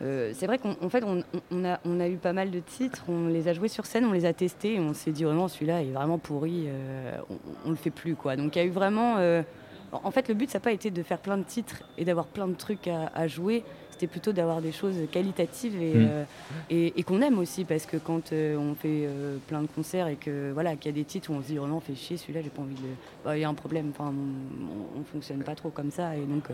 euh, 0.00 0.30
c'est 0.34 0.46
vrai 0.46 0.58
qu'en 0.58 0.76
en 0.80 0.88
fait 0.88 1.02
on, 1.02 1.24
on 1.50 1.64
a, 1.64 1.80
on 1.84 1.98
a 1.98 2.06
eu 2.06 2.16
pas 2.18 2.32
mal 2.32 2.52
de 2.52 2.60
titres, 2.60 3.02
on 3.08 3.26
les 3.26 3.48
a 3.48 3.52
joués 3.52 3.66
sur 3.66 3.84
scène, 3.84 4.04
on 4.04 4.12
les 4.12 4.26
a 4.26 4.32
testés 4.32 4.74
et 4.74 4.78
on 4.78 4.94
s'est 4.94 5.10
dit 5.10 5.24
vraiment 5.24 5.48
celui-là 5.48 5.82
est 5.82 5.90
vraiment 5.90 6.18
pourri, 6.18 6.66
euh, 6.68 7.16
on, 7.30 7.36
on 7.66 7.70
le 7.70 7.76
fait 7.76 7.90
plus 7.90 8.14
quoi. 8.14 8.36
Donc 8.36 8.54
il 8.54 8.60
y 8.60 8.62
a 8.62 8.64
eu 8.64 8.70
vraiment, 8.70 9.16
euh, 9.18 9.42
en 9.92 10.10
fait 10.12 10.28
le 10.28 10.34
but 10.34 10.48
ça 10.48 10.58
n'a 10.58 10.62
pas 10.62 10.70
été 10.70 10.92
de 10.92 11.02
faire 11.02 11.18
plein 11.18 11.36
de 11.36 11.42
titres 11.42 11.82
et 11.96 12.04
d'avoir 12.04 12.26
plein 12.26 12.46
de 12.46 12.54
trucs 12.54 12.86
à, 12.86 13.10
à 13.12 13.26
jouer. 13.26 13.64
C'était 13.98 14.06
plutôt 14.12 14.32
d'avoir 14.32 14.62
des 14.62 14.70
choses 14.70 14.94
qualitatives 15.10 15.74
et, 15.82 15.94
Mm. 15.94 16.06
euh, 16.08 16.24
et, 16.70 17.00
et 17.00 17.02
qu'on 17.02 17.20
aime 17.20 17.38
aussi 17.40 17.64
parce 17.64 17.84
que 17.84 17.96
quand 17.96 18.32
euh, 18.32 18.56
on 18.56 18.76
fait 18.76 19.06
euh, 19.06 19.38
plein 19.48 19.60
de 19.62 19.66
concerts 19.66 20.06
et 20.06 20.14
que 20.14 20.52
voilà 20.52 20.76
qu'il 20.76 20.92
y 20.92 20.94
a 20.94 20.96
des 20.96 21.04
titres 21.04 21.30
où 21.30 21.34
on 21.34 21.42
se 21.42 21.48
dit 21.48 21.56
vraiment 21.56 21.80
fait 21.80 21.96
chier 21.96 22.16
celui-là 22.16 22.42
j'ai 22.42 22.50
pas 22.50 22.62
envie 22.62 22.76
de 22.76 22.80
bah, 23.24 23.36
il 23.36 23.40
y 23.40 23.44
a 23.44 23.48
un 23.48 23.54
problème 23.54 23.90
enfin 23.90 24.12
on, 24.14 25.00
on 25.00 25.02
fonctionne 25.04 25.42
pas 25.42 25.56
trop 25.56 25.70
comme 25.70 25.90
ça 25.90 26.14
et 26.16 26.20
donc 26.20 26.44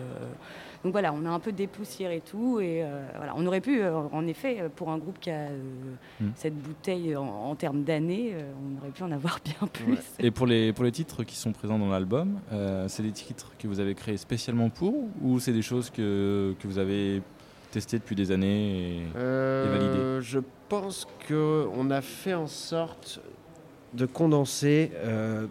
donc 0.82 0.93
voilà 0.93 1.12
on 1.12 1.26
a 1.26 1.31
un 1.31 1.38
peu 1.38 1.52
dépoussiéré 1.52 2.23
tout 2.25 2.61
et 2.61 2.82
voilà 3.17 3.35
on 3.37 3.44
aurait 3.46 3.61
pu 3.61 3.82
en 3.85 4.26
effet 4.26 4.62
pour 4.75 4.88
un 4.91 4.96
groupe 4.99 5.19
qui 5.20 5.31
a 5.31 5.49
Mm. 6.20 6.29
cette 6.37 6.55
bouteille 6.56 7.17
en, 7.17 7.25
en 7.25 7.55
termes 7.56 7.82
d'années 7.82 8.32
on 8.62 8.81
aurait 8.81 8.93
pu 8.93 9.02
en 9.02 9.11
avoir 9.11 9.38
bien 9.44 9.67
plus 9.73 9.93
Ouais. 9.93 9.99
Et 10.20 10.31
pour 10.31 10.46
les, 10.46 10.73
pour 10.73 10.85
les 10.85 10.93
titres 10.93 11.25
qui 11.25 11.35
sont 11.37 11.52
présents 11.52 11.79
dans 11.79 11.88
l'album, 11.91 12.38
euh, 12.52 12.87
c'est 12.88 13.02
des 13.02 13.11
titres 13.11 13.50
que 13.58 13.67
vous 13.69 13.81
avez 13.81 13.94
créés 13.94 14.17
spécialement 14.17 14.70
pour 14.70 14.94
ou 15.23 15.41
c'est 15.41 15.52
des 15.52 15.62
choses 15.62 15.91
que, 15.91 16.55
que 16.61 16.67
vous 16.69 16.79
avez 16.79 17.20
testées 17.75 17.99
depuis 17.99 18.15
des 18.17 18.31
années 18.32 18.99
et- 18.99 19.03
Euh, 19.17 20.21
Je 20.21 20.38
pense 20.69 21.06
qu'on 21.29 21.91
a 21.91 22.00
fait 22.00 22.35
en 22.35 22.47
sorte 22.47 23.21
de 23.93 24.06
condenser 24.06 24.91
euh, 25.05 25.47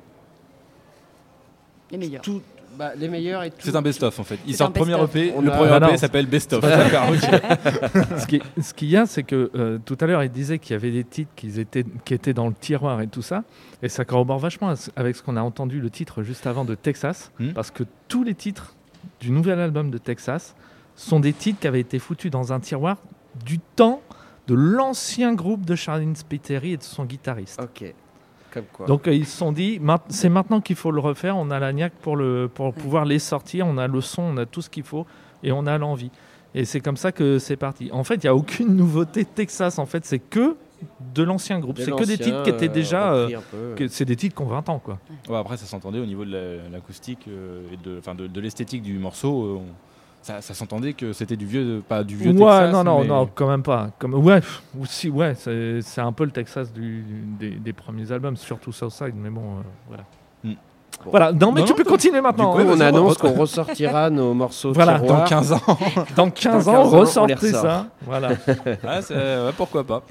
les 1.92 1.98
meilleurs 1.98 2.22
tout, 2.22 2.42
bah, 2.78 2.94
les 2.98 3.08
meilleurs 3.08 3.44
et 3.44 3.52
tout. 3.52 3.58
C'est 3.60 3.75
un 3.75 3.81
best-of 3.81 4.20
en 4.20 4.24
fait. 4.24 4.40
Ils 4.48 4.56
sortent 4.56 4.74
premier 4.74 4.94
best-of. 4.94 5.16
EP, 5.16 5.34
On 5.36 5.42
le 5.42 5.52
premier 5.52 5.70
Ah 5.72 5.78
EP 5.78 5.92
non. 5.92 5.98
s'appelle 5.98 6.25
Best 6.25 6.54
of. 6.54 6.62
D'accord, 6.62 7.10
ok. 7.12 8.20
ce 8.20 8.26
qui- 8.28 8.42
ce 8.62 8.74
qu'il 8.74 8.90
y 8.90 8.98
a, 8.98 9.06
c'est 9.06 9.24
que 9.24 9.52
euh, 9.56 9.78
tout 9.86 9.98
à 10.02 10.06
l'heure, 10.08 10.24
il 10.24 10.31
disait 10.31 10.58
qu'il 10.60 10.72
y 10.74 10.76
avait 10.76 10.92
des 10.92 11.04
titres 11.04 11.31
qui 11.36 11.60
étaient, 11.60 11.86
qui 12.06 12.14
étaient 12.14 12.34
dans 12.34 12.48
le 12.48 12.54
tiroir 12.54 13.02
et 13.02 13.08
tout 13.08 13.22
ça. 13.22 13.44
Et 13.84 13.90
ça 13.90 14.06
corrobore 14.06 14.40
vachement 14.40 14.74
avec 14.96 15.16
ce 15.16 15.22
qu'on 15.24 15.38
a 15.38 15.42
entendu 15.42 15.80
le 15.80 15.90
titre 15.90 16.24
juste 16.24 16.48
avant 16.48 16.66
de 16.66 16.74
Texas. 16.76 17.31
Hmm. 17.40 17.52
Parce 17.54 17.69
que 17.69 17.84
tous 18.08 18.24
les 18.24 18.34
titres 18.34 18.74
du 19.19 19.30
nouvel 19.31 19.60
album 19.60 19.92
de 19.92 19.98
Texas 19.98 20.56
sont 20.95 21.19
des 21.19 21.34
titres 21.34 21.60
qui 21.60 21.68
avaient 21.68 21.80
été 21.80 22.00
foutus 22.00 22.30
dans 22.31 22.54
un 22.54 22.60
tiroir 22.60 22.98
du 23.45 23.60
temps 23.60 24.01
de 24.48 24.54
l'ancien 24.56 25.34
groupe 25.34 25.66
de 25.66 25.75
Charlene 25.75 26.16
Spiteri 26.16 26.74
et 26.74 26.78
de 26.78 26.84
son 26.84 27.06
guitariste. 27.06 27.60
Ok. 27.62 27.94
Comme 28.54 28.66
quoi. 28.72 28.86
Donc 28.86 29.07
euh, 29.07 29.13
ils 29.13 29.25
se 29.25 29.38
sont 29.38 29.51
dit, 29.51 29.80
Ma- 29.80 30.04
c'est 30.10 30.30
maintenant 30.30 30.62
qu'il 30.62 30.75
faut 30.75 30.92
le 30.92 31.00
refaire. 31.00 31.36
On 31.38 31.50
a 31.50 31.60
la 31.60 31.74
niaque 31.74 31.94
pour, 32.01 32.16
le, 32.16 32.50
pour 32.54 32.74
pouvoir 32.74 33.06
les 33.06 33.19
sortir. 33.19 33.66
On 33.66 33.78
a 33.78 33.88
le 33.88 34.01
son, 34.01 34.22
on 34.24 34.38
a 34.38 34.45
tout 34.45 34.62
ce 34.62 34.69
qu'il 34.69 34.84
faut 34.84 35.07
et 35.42 35.51
on 35.51 35.66
a 35.66 35.78
l'envie. 35.78 36.12
Et 36.54 36.66
c'est 36.66 36.80
comme 36.81 36.98
ça 36.98 37.12
que 37.12 37.40
c'est 37.40 37.56
parti. 37.56 37.90
En 37.92 38.04
fait, 38.04 38.16
il 38.16 38.25
n'y 38.25 38.30
a 38.30 38.36
aucune 38.36 38.75
nouveauté 38.75 39.25
Texas. 39.25 39.80
En 39.80 39.88
fait, 39.88 40.06
c'est 40.06 40.19
que 40.19 40.56
de 41.16 41.24
l'ancien 41.24 41.60
groupe. 41.60 41.78
C'est 41.80 41.95
que 41.95 42.04
des 42.06 42.18
titres 42.18 42.44
qui 42.44 42.50
étaient 42.51 42.69
euh, 42.69 42.74
déjà. 42.74 43.13
euh, 43.13 43.40
que- 43.75 43.88
c'est 43.88 44.06
des 44.06 44.16
titres 44.18 44.36
qui 44.36 44.42
ont 44.44 44.48
20 44.48 44.69
ans, 44.69 44.78
quoi. 44.80 45.00
Ouais, 45.30 45.38
après, 45.38 45.57
ça 45.57 45.66
s'entendait 45.66 46.00
au 46.00 46.06
niveau 46.06 46.25
de 46.25 46.31
la- 46.31 46.69
l'acoustique 46.69 47.25
euh, 47.30 47.63
et 47.74 47.78
de, 47.78 47.98
enfin, 47.98 48.13
de, 48.13 48.28
de 48.28 48.42
l'esthétique 48.42 48.84
du 48.84 49.00
morceau. 49.00 49.44
euh, 49.45 49.60
on- 49.62 49.74
ça 50.24 50.42
ça 50.42 50.54
s'entendait 50.54 50.94
que 50.94 51.14
c'était 51.14 51.36
du 51.36 51.46
vieux, 51.46 51.84
pas 51.88 52.04
du 52.04 52.16
vieux 52.16 52.31
ouais, 52.31 52.38
Texas. 52.38 52.72
non, 52.74 52.84
non, 52.84 53.02
mais- 53.02 53.08
non, 53.08 53.30
quand 53.34 53.48
même 53.48 53.62
pas. 53.64 53.92
Comme, 54.00 54.14
ouais, 54.16 54.40
aussi, 54.80 55.10
ouais, 55.10 55.36
c'est 55.36 56.02
un 56.02 56.12
peu 56.14 56.24
le 56.25 56.31
Texas 56.31 56.74
du, 56.74 57.04
des, 57.40 57.52
des 57.52 57.74
premiers 57.74 58.12
albums, 58.12 58.36
surtout 58.38 58.72
Southside, 58.72 59.14
mais 59.16 59.30
bon, 59.30 59.60
euh, 59.60 59.62
voilà. 59.88 60.04
Voilà, 61.06 61.31
non, 61.31 61.51
mais 61.51 61.62
Non, 61.62 61.66
tu 61.66 61.72
non, 61.74 61.78
peux 61.78 61.84
continuer 61.84 62.22
maintenant. 62.22 62.56
Du 62.56 62.63
coup, 62.63 62.69
hein. 62.69 62.75
on 62.78 62.80
annonce 62.80 63.18
qu'on 63.18 63.34
ressortira 63.34 64.09
nos 64.09 64.33
morceaux 64.33 64.71
Voilà, 64.73 65.00
tiroirs. 65.00 65.19
Dans 65.21 65.26
15 65.28 65.52
ans. 65.54 65.59
Dans 66.16 66.30
15 66.30 66.66
Dans 66.66 66.71
ans, 66.71 66.83
15 66.83 66.94
ans, 66.94 67.00
ressortez 67.00 67.33
ressort. 67.33 67.62
ça. 67.62 67.85
Voilà. 68.06 68.30
Ouais, 68.30 68.35
c'est- 69.02 69.14
ouais, 69.16 69.52
pourquoi 69.57 69.83
pas. 69.83 70.04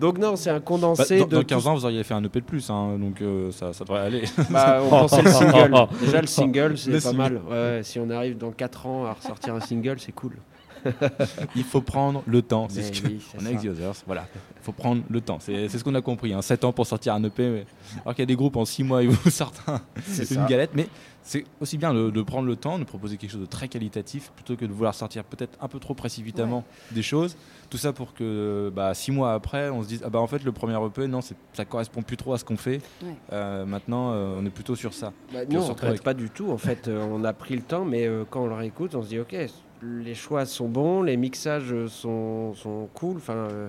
Donc 0.00 0.18
non, 0.18 0.36
c'est 0.36 0.50
un 0.50 0.54
Bah, 0.54 0.60
condensé 0.64 1.18
dans, 1.20 1.26
de 1.26 1.30
dans 1.36 1.40
tout 1.40 1.46
15 1.46 1.66
ans, 1.66 1.74
vous 1.74 1.84
auriez 1.84 2.02
fait 2.04 2.14
un 2.14 2.24
EP 2.24 2.40
de 2.40 2.44
plus, 2.44 2.70
hein, 2.70 2.96
donc 2.98 3.20
euh, 3.20 3.50
ça, 3.52 3.72
ça 3.72 3.84
devrait 3.84 4.00
aller. 4.00 4.22
Bah, 4.50 4.78
on 4.84 4.88
pensait 4.88 5.22
le 5.22 5.30
single. 5.30 5.74
Déjà, 6.00 6.20
le 6.20 6.26
single, 6.26 6.78
c'est 6.78 6.90
pas 6.92 7.00
single. 7.00 7.16
mal. 7.18 7.40
Ouais, 7.50 7.80
si 7.82 7.98
on 7.98 8.08
arrive 8.10 8.38
dans 8.38 8.50
4 8.50 8.86
ans 8.86 9.04
à 9.06 9.12
ressortir 9.12 9.54
un 9.54 9.60
single, 9.60 9.96
c'est 9.98 10.12
cool. 10.12 10.32
Il 11.56 11.64
faut 11.64 11.80
prendre 11.80 12.22
le 12.26 12.42
temps. 12.42 12.66
C'est 12.70 12.82
ce 12.94 13.02
que- 13.02 13.08
oui, 13.08 13.20
c'est 13.30 13.38
on 13.38 13.44
ça. 13.44 13.50
est 13.50 13.56
The 13.56 13.66
Others, 13.70 13.94
voilà. 14.06 14.26
Il 14.34 14.62
faut 14.64 14.72
prendre 14.72 15.02
le 15.08 15.20
temps. 15.20 15.38
C'est 15.40 15.68
c'est 15.68 15.78
ce 15.78 15.84
qu'on 15.84 15.94
a 15.94 16.02
compris. 16.02 16.32
Hein. 16.32 16.42
7 16.42 16.64
ans 16.64 16.72
pour 16.72 16.86
sortir 16.86 17.14
un 17.14 17.24
EP. 17.24 17.48
mais- 17.48 17.66
Alors 18.04 18.14
qu'il 18.14 18.22
y 18.22 18.24
a 18.24 18.26
des 18.26 18.36
groupes 18.36 18.56
en 18.56 18.64
6 18.64 18.84
mois, 18.84 19.02
ils 19.02 19.08
vous 19.10 19.30
sortent 19.30 19.62
un- 19.66 19.80
C'est 20.02 20.30
une 20.30 20.42
ça. 20.42 20.46
galette. 20.46 20.70
Mais 20.74 20.86
c'est 21.22 21.44
aussi 21.60 21.76
bien 21.78 21.92
de, 21.94 22.10
de 22.10 22.22
prendre 22.22 22.46
le 22.46 22.56
temps, 22.56 22.78
de 22.78 22.84
proposer 22.84 23.16
quelque 23.16 23.30
chose 23.30 23.40
de 23.40 23.46
très 23.46 23.68
qualitatif, 23.68 24.30
plutôt 24.34 24.56
que 24.56 24.64
de 24.64 24.72
vouloir 24.72 24.94
sortir 24.94 25.24
peut-être 25.24 25.56
un 25.60 25.68
peu 25.68 25.78
trop 25.78 25.94
précipitamment 25.94 26.64
des 26.92 27.02
choses. 27.02 27.36
Tout 27.70 27.76
ça 27.78 27.92
pour 27.92 28.14
que 28.14 28.72
6 28.94 29.12
mois 29.12 29.32
après, 29.32 29.70
on 29.70 29.82
se 29.82 29.88
dise 29.88 30.02
Ah 30.04 30.10
bah 30.10 30.18
en 30.20 30.26
fait, 30.26 30.42
le 30.44 30.52
premier 30.52 30.74
EP, 30.84 31.06
non, 31.06 31.20
ça 31.20 31.64
correspond 31.64 32.02
plus 32.02 32.16
trop 32.16 32.32
à 32.34 32.38
ce 32.38 32.44
qu'on 32.44 32.56
fait. 32.56 32.80
Ouais. 33.02 33.14
Euh, 33.32 33.64
maintenant, 33.64 34.12
euh, 34.12 34.36
on 34.38 34.44
est 34.44 34.50
plutôt 34.50 34.74
sur 34.76 34.92
ça. 34.92 35.12
Bah, 35.32 35.40
on 35.50 35.56
on 35.56 35.60
retrouve 35.66 35.88
avec- 35.90 36.02
pas 36.02 36.14
du 36.14 36.28
tout. 36.30 36.50
En 36.50 36.58
fait, 36.58 36.88
euh, 36.88 37.06
on 37.10 37.22
a 37.24 37.32
pris 37.32 37.54
le 37.56 37.62
temps, 37.62 37.84
mais 37.84 38.08
quand 38.30 38.42
on 38.42 38.46
le 38.46 38.54
réécoute, 38.54 38.94
on 38.94 39.02
se 39.02 39.08
dit 39.08 39.18
ok, 39.20 39.34
les 39.82 40.14
choix 40.14 40.44
sont 40.46 40.68
bons, 40.68 41.02
les 41.02 41.16
mixages 41.16 41.72
euh, 41.72 41.88
sont, 41.88 42.54
sont 42.54 42.88
cool. 42.94 43.16
Enfin, 43.16 43.34
euh, 43.34 43.68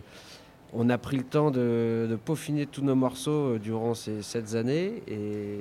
on 0.73 0.89
a 0.89 0.97
pris 0.97 1.17
le 1.17 1.23
temps 1.23 1.51
de, 1.51 2.07
de 2.09 2.15
peaufiner 2.15 2.65
tous 2.65 2.81
nos 2.81 2.95
morceaux 2.95 3.55
euh, 3.55 3.59
durant 3.59 3.93
ces 3.93 4.21
sept 4.21 4.55
années 4.55 5.01
et 5.07 5.59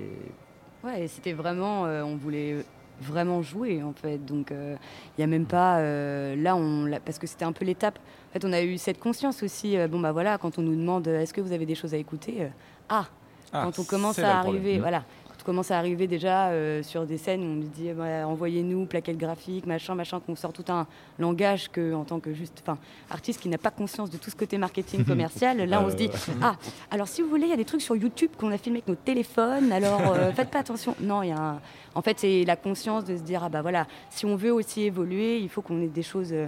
Ouais, 0.82 1.06
c'était 1.08 1.32
vraiment, 1.34 1.84
euh, 1.86 2.02
on 2.02 2.16
voulait 2.16 2.64
vraiment 3.02 3.42
jouer 3.42 3.82
en 3.82 3.92
fait. 3.92 4.24
Donc 4.24 4.50
il 4.50 4.76
n'y 5.18 5.24
a 5.24 5.26
même 5.26 5.44
pas, 5.46 5.78
euh, 5.78 6.34
là 6.36 6.56
on, 6.56 6.90
parce 7.04 7.18
que 7.18 7.26
c'était 7.26 7.44
un 7.44 7.52
peu 7.52 7.64
l'étape. 7.66 7.98
En 8.30 8.32
fait, 8.32 8.44
on 8.46 8.52
a 8.52 8.62
eu 8.62 8.78
cette 8.78 8.98
conscience 8.98 9.42
aussi. 9.42 9.76
euh, 9.76 9.88
bon 9.88 10.00
bah 10.00 10.12
voilà, 10.12 10.38
quand 10.38 10.58
on 10.58 10.62
nous 10.62 10.74
demande, 10.76 11.06
euh, 11.08 11.20
est-ce 11.20 11.34
que 11.34 11.40
vous 11.42 11.52
avez 11.52 11.66
des 11.66 11.74
choses 11.74 11.92
à 11.92 11.96
écouter 11.98 12.36
euh, 12.40 12.48
Ah, 12.88 13.06
Ah, 13.52 13.64
quand 13.64 13.78
on 13.78 13.84
commence 13.84 14.18
à 14.20 14.38
problème. 14.40 14.54
arriver, 14.62 14.78
Mm. 14.78 14.80
voilà, 14.80 15.04
commence 15.44 15.70
à 15.70 15.78
arriver 15.78 16.06
déjà 16.06 16.48
euh, 16.48 16.82
sur 16.82 17.06
des 17.06 17.18
scènes 17.18 17.42
où 17.42 17.46
on 17.46 17.54
nous 17.56 17.68
dit 17.68 17.90
bah, 17.96 18.26
envoyez-nous 18.26 18.86
plaquettes 18.86 19.18
graphiques, 19.18 19.66
machin, 19.66 19.94
machin, 19.94 20.20
qu'on 20.20 20.36
sort 20.36 20.52
tout 20.52 20.64
un 20.68 20.86
langage 21.18 21.70
que 21.70 21.94
en 21.94 22.04
tant 22.04 22.20
que 22.20 22.32
juste, 22.32 22.62
enfin, 22.62 22.78
artiste 23.10 23.40
qui 23.40 23.48
n'a 23.48 23.58
pas 23.58 23.70
conscience 23.70 24.10
de 24.10 24.16
tout 24.16 24.30
ce 24.30 24.36
côté 24.36 24.58
marketing 24.58 25.04
commercial. 25.06 25.58
Là, 25.58 25.82
on 25.84 25.90
se 25.90 25.96
dit 25.96 26.10
ah, 26.42 26.56
alors 26.90 27.08
si 27.08 27.22
vous 27.22 27.28
voulez, 27.28 27.44
il 27.44 27.50
y 27.50 27.54
a 27.54 27.56
des 27.56 27.64
trucs 27.64 27.82
sur 27.82 27.96
YouTube 27.96 28.30
qu'on 28.38 28.50
a 28.52 28.58
filmé 28.58 28.78
avec 28.78 28.88
nos 28.88 28.94
téléphones. 28.94 29.72
Alors 29.72 30.12
euh, 30.14 30.32
faites 30.36 30.50
pas 30.50 30.60
attention. 30.60 30.94
Non, 31.00 31.22
il 31.22 31.28
y 31.28 31.32
a 31.32 31.38
un... 31.40 31.60
en 31.94 32.02
fait 32.02 32.18
c'est 32.18 32.44
la 32.44 32.56
conscience 32.56 33.04
de 33.04 33.16
se 33.16 33.22
dire 33.22 33.42
ah 33.44 33.48
bah 33.48 33.62
voilà, 33.62 33.86
si 34.10 34.26
on 34.26 34.36
veut 34.36 34.52
aussi 34.52 34.82
évoluer, 34.82 35.38
il 35.38 35.48
faut 35.48 35.62
qu'on 35.62 35.80
ait 35.82 35.86
des 35.88 36.02
choses. 36.02 36.32
euh, 36.32 36.46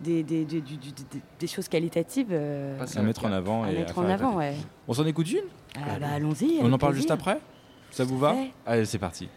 des, 0.00 0.24
des, 0.24 0.44
des- 0.44 1.46
choses 1.46 1.68
qualitatives 1.68 2.26
euh, 2.32 2.76
à 2.96 3.02
mettre 3.02 3.24
en 3.26 3.32
avant. 3.32 3.62
à 3.62 3.70
et 3.70 3.78
mettre 3.78 3.98
à 3.98 4.02
en 4.02 4.08
avant. 4.10 4.36
Ouais. 4.36 4.54
On 4.88 4.92
s'en 4.92 5.06
écoute 5.06 5.30
une? 5.30 5.44
Ah, 5.76 5.98
bah, 6.00 6.08
allons-y. 6.14 6.58
On 6.62 6.72
en 6.72 6.78
parle 6.78 6.94
juste 6.94 7.12
après? 7.12 7.38
Ça 7.94 8.02
vous 8.02 8.18
va. 8.18 8.34
Allez, 8.66 8.86
c'est 8.86 8.98
parti. 8.98 9.28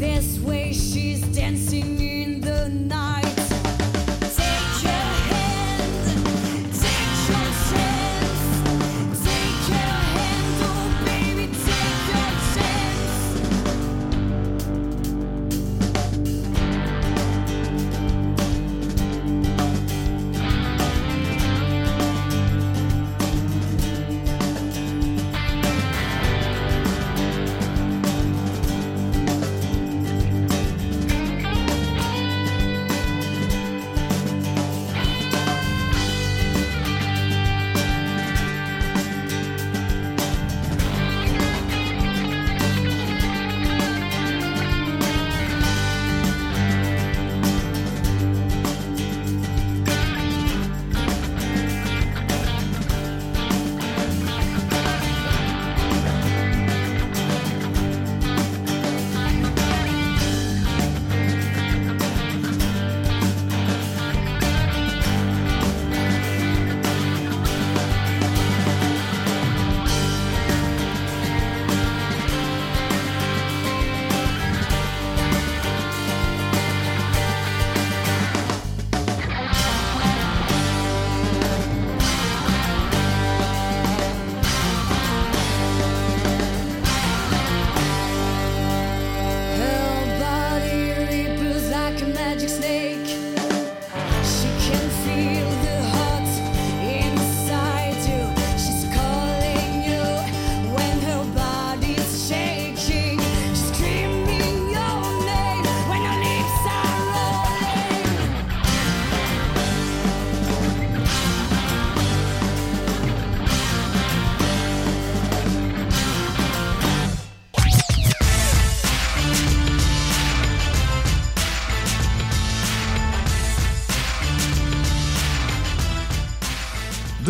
This 0.00 0.38
way, 0.38 0.72
she's 0.72 1.20
dancing 1.34 1.99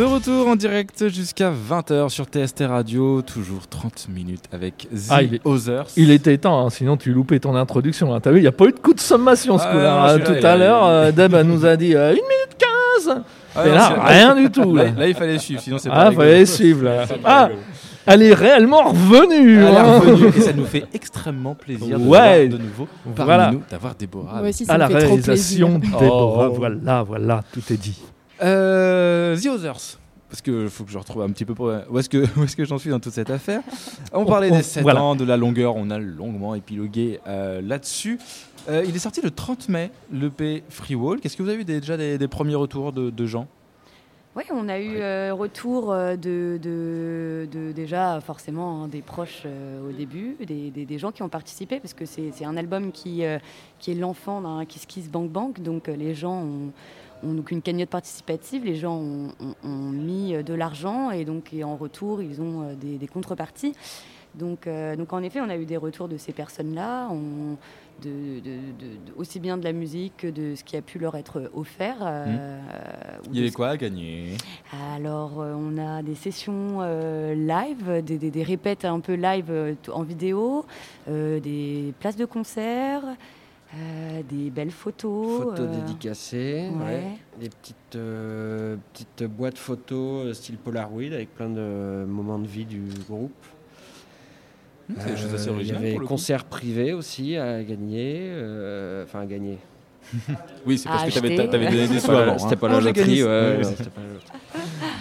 De 0.00 0.06
retour 0.06 0.48
en 0.48 0.56
direct 0.56 1.08
jusqu'à 1.10 1.50
20h 1.52 2.08
sur 2.08 2.24
TST 2.24 2.62
Radio, 2.66 3.20
toujours 3.20 3.66
30 3.68 4.08
minutes 4.08 4.44
avec 4.50 4.88
The 4.90 5.10
Ah, 5.10 5.22
il 5.22 5.34
est- 5.34 5.40
Others. 5.46 5.88
Il 5.94 6.10
était 6.10 6.38
temps, 6.38 6.64
hein, 6.64 6.70
sinon 6.70 6.96
tu 6.96 7.12
loupais 7.12 7.38
ton 7.38 7.54
introduction. 7.54 8.14
hein. 8.14 8.20
T'as 8.20 8.30
vu, 8.30 8.38
il 8.38 8.42
n'y 8.42 8.48
a 8.48 8.52
pas 8.52 8.64
eu 8.64 8.72
de 8.72 8.78
coup 8.78 8.94
de 8.94 9.00
sommation 9.00 9.58
ce 9.58 9.64
Ah, 9.68 9.72
coup-là. 9.72 10.04
hein. 10.14 10.18
Tout 10.20 10.32
il 10.38 10.46
à 10.46 10.56
l'heure, 10.56 10.84
il- 10.84 10.88
euh, 10.88 11.12
Deb 11.12 11.34
nous 11.44 11.66
a 11.66 11.76
dit 11.76 11.94
1 11.94 12.12
minute 12.12 12.56
15 13.04 13.22
Ah, 13.54 13.66
Et 13.66 13.68
non, 13.68 13.74
là, 13.74 13.88
rien 14.06 14.34
du 14.36 14.50
tout. 14.50 14.74
Là, 14.74 14.84
Là. 14.84 14.90
là, 15.00 15.06
il 15.08 15.14
fallait 15.14 15.36
suivre, 15.36 15.60
sinon 15.60 15.76
c'est 15.76 15.90
pas 15.90 15.96
Ah, 15.96 16.08
rigolo. 16.08 16.26
fallait 16.28 16.46
suivre 16.46 16.84
là. 16.84 17.04
Ah, 17.22 17.50
elle 18.06 18.22
est 18.22 18.32
réellement 18.32 18.84
revenue. 18.84 19.58
Elle 19.58 19.74
est 19.74 19.76
hein. 19.76 19.98
revenue 19.98 20.28
et 20.34 20.40
ça 20.40 20.52
nous 20.56 20.64
fait 20.64 20.84
extrêmement 20.94 21.54
plaisir 21.54 21.98
de 21.98 22.04
Ouais. 22.06 22.46
voir 22.48 22.58
de 22.58 22.64
nouveau 22.64 22.88
parmi 23.14 23.26
Voilà. 23.26 23.50
nous 23.52 23.60
d'avoir 23.70 23.94
Déborah. 23.96 24.40
À 24.68 24.78
la 24.78 24.86
réalisation. 24.86 25.78
Déborah. 25.78 26.48
Oh. 26.48 26.54
Voilà, 26.56 27.02
voilà, 27.02 27.42
tout 27.52 27.60
est 27.70 27.76
dit. 27.76 28.00
Euh, 28.42 29.36
The 29.38 29.46
Others. 29.46 29.98
Parce 30.28 30.42
que 30.42 30.68
faut 30.68 30.84
que 30.84 30.92
je 30.92 30.98
retrouve 30.98 31.22
un 31.22 31.30
petit 31.30 31.44
peu 31.44 31.54
pour- 31.54 31.72
où 31.90 31.98
est-ce 31.98 32.08
que 32.08 32.18
où 32.38 32.44
est-ce 32.44 32.54
que 32.56 32.64
j'en 32.64 32.78
suis 32.78 32.90
dans 32.90 33.00
toute 33.00 33.12
cette 33.12 33.30
affaire. 33.30 33.62
On 34.12 34.24
parlait 34.24 34.50
on- 34.52 34.56
des 34.56 34.62
7 34.62 34.82
voilà. 34.82 35.02
ans, 35.02 35.16
de 35.16 35.24
la 35.24 35.36
longueur, 35.36 35.74
on 35.76 35.90
a 35.90 35.98
longuement 35.98 36.54
épilogué 36.54 37.18
euh, 37.26 37.60
là-dessus. 37.60 38.18
Euh, 38.68 38.84
il 38.86 38.94
est 38.94 38.98
sorti 39.00 39.20
le 39.22 39.30
30 39.30 39.68
mai, 39.68 39.90
l'EP 40.12 40.62
Free 40.68 40.94
Wall. 40.94 41.18
Qu'est-ce 41.20 41.36
que 41.36 41.42
vous 41.42 41.48
avez 41.48 41.60
eu 41.62 41.64
déjà 41.64 41.96
des, 41.96 42.16
des 42.18 42.28
premiers 42.28 42.54
retours 42.54 42.92
de, 42.92 43.10
de 43.10 43.26
gens? 43.26 43.48
Oui, 44.36 44.44
on 44.54 44.68
a 44.68 44.78
eu 44.78 44.98
euh, 44.98 45.34
retour 45.34 45.92
de, 45.92 46.16
de- 46.62 47.48
de- 47.50 47.72
déjà 47.72 48.20
forcément 48.20 48.84
hein, 48.84 48.88
des 48.88 49.02
proches 49.02 49.42
euh, 49.44 49.88
au 49.88 49.92
début, 49.92 50.36
des, 50.46 50.70
des- 50.70 50.84
des 50.84 50.98
gens 50.98 51.10
qui 51.10 51.24
ont 51.24 51.28
participé, 51.28 51.80
parce 51.80 51.94
que 51.94 52.04
c'est 52.04 52.44
un 52.44 52.56
album 52.56 52.92
qui, 52.92 53.24
euh, 53.24 53.38
qui 53.80 53.90
est 53.90 53.94
l'enfant 53.96 54.40
d'un 54.42 54.64
Kiss 54.66 54.86
Kiss 54.86 55.08
Bank 55.10 55.30
Bank, 55.32 55.60
donc 55.60 55.88
euh, 55.88 55.96
les 55.96 56.14
gens 56.14 56.42
ont, 56.44 56.70
ont 57.22 57.34
donc 57.34 57.50
une 57.50 57.62
cagnotte 57.62 57.90
participative, 57.90 58.64
les 58.64 58.76
gens 58.76 58.96
ont, 58.96 59.28
ont- 59.40 59.54
ont 59.68 59.90
mis 59.90 60.34
euh, 60.34 60.42
de 60.42 60.54
l'argent 60.54 61.10
et 61.10 61.24
donc 61.24 61.52
et 61.52 61.64
en 61.64 61.76
retour 61.76 62.22
ils 62.22 62.40
ont 62.40 62.62
euh, 62.62 62.74
des, 62.74 62.96
des 62.98 63.06
contreparties. 63.08 63.74
Donc, 64.36 64.68
euh, 64.68 64.94
donc 64.94 65.12
en 65.12 65.22
effet, 65.24 65.40
on 65.40 65.48
a 65.48 65.56
eu 65.56 65.64
des 65.66 65.76
retours 65.76 66.06
de 66.06 66.16
ces 66.16 66.32
personnes-là, 66.32 67.08
on- 67.10 67.56
aussi 69.16 69.40
bien 69.40 69.58
de 69.58 69.64
la 69.64 69.72
musique 69.72 70.18
que 70.18 70.26
de 70.28 70.54
ce 70.54 70.64
qui 70.64 70.76
a 70.76 70.82
pu 70.82 70.98
leur 70.98 71.16
être 71.16 71.50
offert. 71.54 71.96
euh, 72.02 72.58
ou 73.26 73.30
Il 73.32 73.38
y 73.38 73.42
avait 73.42 73.50
quoi 73.50 73.70
à 73.70 73.76
gagner? 73.76 74.36
Alors, 74.94 75.38
on 75.38 75.76
a 75.78 76.02
des 76.02 76.14
sessions 76.14 76.78
euh, 76.80 77.34
live, 77.34 78.02
des, 78.04 78.18
des- 78.18 78.30
des 78.30 78.42
répètes 78.42 78.84
un 78.84 79.00
peu 79.00 79.14
live 79.14 79.76
en 79.92 80.02
vidéo, 80.02 80.64
des 81.08 81.92
places 82.00 82.16
de 82.16 82.24
concert, 82.24 83.02
euh, 83.76 84.22
des 84.28 84.50
belles 84.50 84.70
photos. 84.72 85.42
Photos 85.42 85.60
euh, 85.68 85.80
dédicacées, 85.80 86.68
ouais. 86.80 86.84
ouais. 86.84 87.02
des 87.40 87.48
petites, 87.48 87.76
euh, 87.96 88.76
petites 88.92 89.24
boîtes 89.30 89.58
photos 89.58 90.36
style 90.36 90.56
Polaroid 90.56 91.12
avec 91.12 91.34
plein 91.34 91.48
de 91.48 92.04
moments 92.06 92.38
de 92.38 92.46
vie 92.48 92.64
du 92.64 92.82
groupe. 93.08 93.32
Euh, 94.98 95.14
Il 95.60 95.66
y 95.68 95.72
avait 95.72 95.94
concert 95.96 96.44
privé 96.44 96.92
aussi 96.92 97.36
à 97.36 97.62
gagner. 97.62 98.16
euh, 98.22 99.04
Enfin, 99.04 99.20
à 99.20 99.26
gagner. 99.26 99.58
Oui, 100.66 100.76
c'est 100.78 100.88
parce 100.88 101.02
À 101.04 101.06
que 101.06 101.10
acheter. 101.26 101.48
t'avais 101.48 101.66
donné 101.70 101.86
des 101.86 102.00
sous 102.00 102.10
avant. 102.10 102.38
c'était 102.38 102.54
hein. 102.54 102.58
pas 102.58 102.68
la 102.68 102.80
loterie. 102.80 103.22
ouais, 103.22 103.60
c'était 103.62 103.84
pas 103.90 104.00
la 104.00 104.12
loterie. 104.14 104.28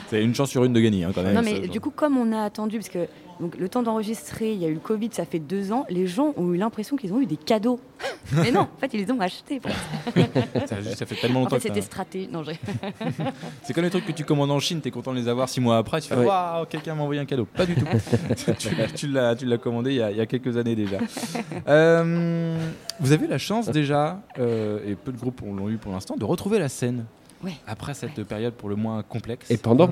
C'est 0.09 0.23
une 0.23 0.35
chance 0.35 0.49
sur 0.51 0.63
une 0.63 0.73
de 0.73 0.79
gagner 0.79 1.05
hein, 1.05 1.11
quand 1.15 1.23
même. 1.23 1.33
Non, 1.33 1.41
mais 1.43 1.61
ça, 1.61 1.67
du 1.67 1.79
coup, 1.81 1.89
comme 1.89 2.17
on 2.17 2.31
a 2.31 2.43
attendu, 2.43 2.77
parce 2.77 2.89
que 2.89 3.07
donc, 3.39 3.57
le 3.57 3.67
temps 3.69 3.81
d'enregistrer, 3.81 4.53
il 4.53 4.59
y 4.59 4.65
a 4.65 4.67
eu 4.67 4.73
le 4.75 4.79
Covid, 4.79 5.09
ça 5.11 5.25
fait 5.25 5.39
deux 5.39 5.71
ans, 5.71 5.85
les 5.89 6.05
gens 6.05 6.33
ont 6.37 6.53
eu 6.53 6.57
l'impression 6.57 6.95
qu'ils 6.97 7.13
ont 7.13 7.21
eu 7.21 7.25
des 7.25 7.37
cadeaux. 7.37 7.79
mais 8.33 8.51
non, 8.51 8.61
en 8.61 8.69
fait, 8.79 8.93
ils 8.93 9.05
les 9.05 9.11
ont 9.11 9.19
achetés. 9.19 9.59
ça, 10.67 10.75
ça 10.95 11.05
fait 11.05 11.15
tellement 11.15 11.39
En 11.39 11.43
longtemps 11.43 11.55
fait, 11.59 11.69
que 11.69 11.75
c'était 11.75 11.81
stratégique. 11.81 12.31
Non, 12.31 12.43
j'ai- 12.43 12.59
C'est 13.63 13.73
comme 13.73 13.83
les 13.83 13.89
trucs 13.89 14.05
que 14.05 14.11
tu 14.11 14.23
commandes 14.25 14.51
en 14.51 14.59
Chine, 14.59 14.81
t'es 14.81 14.91
content 14.91 15.13
de 15.13 15.17
les 15.19 15.27
avoir 15.27 15.49
six 15.49 15.59
mois 15.61 15.77
après, 15.77 16.01
tu 16.01 16.09
fais 16.09 16.15
Ouais. 16.15 16.25
waouh, 16.25 16.65
quelqu'un 16.65 16.95
m'a 16.95 17.03
envoyé 17.03 17.21
un 17.21 17.25
cadeau. 17.25 17.45
Pas 17.45 17.65
du 17.65 17.75
tout. 17.75 17.85
tu 18.57 18.93
tu 18.95 19.07
l'as, 19.07 19.35
tu 19.35 19.45
l'as 19.45 19.57
commandé 19.57 19.91
il 19.91 19.97
y, 19.97 20.01
a, 20.01 20.11
il 20.11 20.17
y 20.17 20.21
a 20.21 20.25
quelques 20.25 20.57
années 20.57 20.75
déjà. 20.75 20.97
Euh, 21.67 22.57
vous 22.99 23.11
avez 23.11 23.27
la 23.27 23.37
chance 23.37 23.67
déjà, 23.69 24.21
euh, 24.37 24.79
et 24.85 24.95
peu 24.95 25.11
de 25.11 25.17
groupes 25.17 25.41
l'ont 25.41 25.69
eu 25.69 25.77
pour 25.77 25.91
l'instant, 25.91 26.15
de 26.15 26.25
retrouver 26.25 26.59
la 26.59 26.69
scène. 26.69 27.05
Ouais. 27.43 27.53
Après 27.67 27.93
cette 27.93 28.23
période 28.23 28.53
pour 28.53 28.69
le 28.69 28.75
moins 28.75 29.01
complexe. 29.03 29.49
Et 29.49 29.57
pendant. 29.57 29.89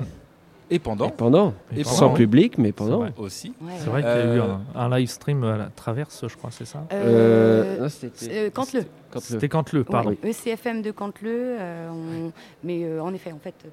Et 0.70 0.78
pendant 0.78 1.08
Et 1.08 1.12
pendant. 1.12 1.54
Et 1.74 1.82
Sans 1.84 2.00
pendant. 2.06 2.14
public, 2.14 2.58
mais 2.58 2.68
C'est 2.68 2.72
pendant. 2.72 2.98
vrai. 2.98 3.12
aussi. 3.16 3.54
Ouais, 3.60 3.72
C'est 3.78 3.86
vrai 3.88 4.02
qu'il 4.02 4.10
y 4.10 4.14
a 4.14 4.34
eu 4.36 4.40
un, 4.40 4.60
un 4.74 4.98
live 4.98 5.08
stream 5.08 5.42
à 5.44 5.56
la 5.56 5.66
traverse, 5.66 6.26
je 6.28 6.36
crois, 6.36 6.50
c'est 6.50 6.66
ça 6.66 6.84
Euh, 6.92 7.76
Euh, 7.78 7.82
non, 7.82 7.88
c'était- 7.88 8.46
euh, 8.46 8.50
Canteleu. 8.50 8.84
C'était 9.20 9.48
pardon. 9.84 10.14
ECFM 10.22 10.82
de 10.82 10.90
Canteleu. 10.90 11.56
euh, 11.58 11.88
on- 11.90 12.32
Mais 12.64 12.84
euh, 12.84 13.02
en 13.02 13.14
effet, 13.14 13.32
en 13.32 13.38
fait, 13.38 13.54
euh, 13.64 13.68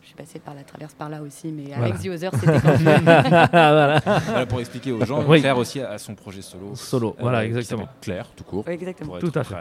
je 0.00 0.06
suis 0.06 0.14
passée 0.16 0.38
par 0.38 0.54
la 0.54 0.62
traverse 0.62 0.94
par 0.94 1.10
là 1.10 1.20
aussi, 1.20 1.48
mais 1.52 1.64
Voilà. 1.76 1.94
avec 1.94 1.98
The 2.00 2.06
Other, 2.08 2.30
c'était 2.34 2.58
voilà. 3.52 4.00
Voilà, 4.24 4.46
pour 4.46 4.60
expliquer 4.60 4.92
aux 4.92 5.04
gens, 5.04 5.22
Oui. 5.28 5.40
Claire 5.40 5.58
aussi 5.58 5.80
a 5.80 5.98
son 5.98 6.14
projet 6.14 6.40
solo. 6.42 6.74
Solo, 6.74 7.10
euh, 7.18 7.22
voilà, 7.22 7.44
exactement. 7.44 7.86
Claire, 8.00 8.28
tout 8.34 8.44
court. 8.44 8.66
Exactement. 8.68 9.18
Tout 9.18 9.32
à 9.34 9.44
fait. 9.44 9.54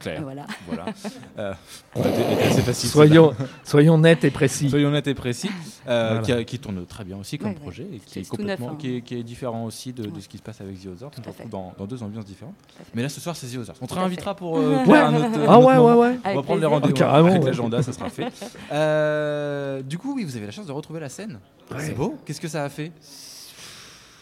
Claire. 0.00 0.22
Voilà. 0.22 0.46
Voilà. 0.66 0.84
Euh, 1.38 1.52
assez 1.96 2.62
facile. 2.62 2.88
Soyons, 2.90 3.34
soyons 3.64 3.98
nets 3.98 4.22
et 4.24 4.30
précis. 4.30 4.70
Soyons 4.70 4.90
nets 4.92 5.06
et 5.08 5.14
précis, 5.14 5.50
euh, 5.88 6.08
Voilà. 6.10 6.22
qui, 6.22 6.32
a- 6.32 6.44
qui 6.44 6.58
tourne 6.60 6.86
très 6.86 7.02
bien 7.04 7.16
aussi 7.16 7.38
comme 7.38 7.48
Ouais, 7.48 7.54
ouais. 7.54 7.60
projet 7.60 7.82
et 7.92 7.98
qui 7.98 8.02
C'est 8.12 8.20
est 8.20 8.22
tout 8.22 8.36
complètement, 8.36 8.66
neuf, 8.66 8.74
hein. 8.74 8.78
qui, 8.78 8.96
est, 8.96 9.00
qui 9.00 9.16
est 9.16 9.22
différent 9.24 9.64
aussi 9.64 9.92
de, 9.92 10.08
ce 10.20 10.28
qui 10.28 10.38
se 10.38 10.42
passe 10.42 10.60
avec 10.60 10.80
The 10.80 10.86
Others. 10.86 11.10
Dans, 11.50 11.72
dans 11.76 11.86
deux 11.86 12.02
ambiances 12.04 12.24
différentes. 12.24 12.54
Mais 12.94 13.02
là, 13.02 13.08
ce 13.08 13.20
soir, 13.20 13.34
c'est 13.34 13.48
The 13.48 13.56
Others. 13.58 13.74
On 13.80 13.86
te 13.86 13.94
réinvitera 13.94 14.36
pour 14.36 14.58
euh, 14.58 14.76
un 14.88 15.14
autre, 15.16 15.40
Ah 15.48 15.58
ouais, 15.58 15.64
ouais, 15.66 15.78
ouais. 15.78 15.80
On 15.82 15.94
va 16.22 16.30
Avec 16.30 16.42
prendre 16.44 16.60
les 16.60 16.66
rendez-vous 16.66 16.94
Carrément, 16.94 17.28
avec 17.30 17.40
ouais. 17.42 17.46
l'agenda, 17.48 17.82
ça 17.82 17.92
sera 17.92 18.08
fait. 18.10 18.28
Euh, 18.72 19.82
du 19.82 19.98
coup, 19.98 20.14
oui, 20.14 20.24
vous 20.24 20.36
avez 20.36 20.46
la 20.46 20.52
chance 20.52 20.66
de 20.66 20.72
retrouver 20.72 21.00
la 21.00 21.08
scène. 21.08 21.38
C'est 21.78 21.94
beau. 21.96 22.16
Qu'est-ce 22.24 22.40
que 22.40 22.48
ça 22.48 22.62
a 22.64 22.68
fait? 22.68 22.92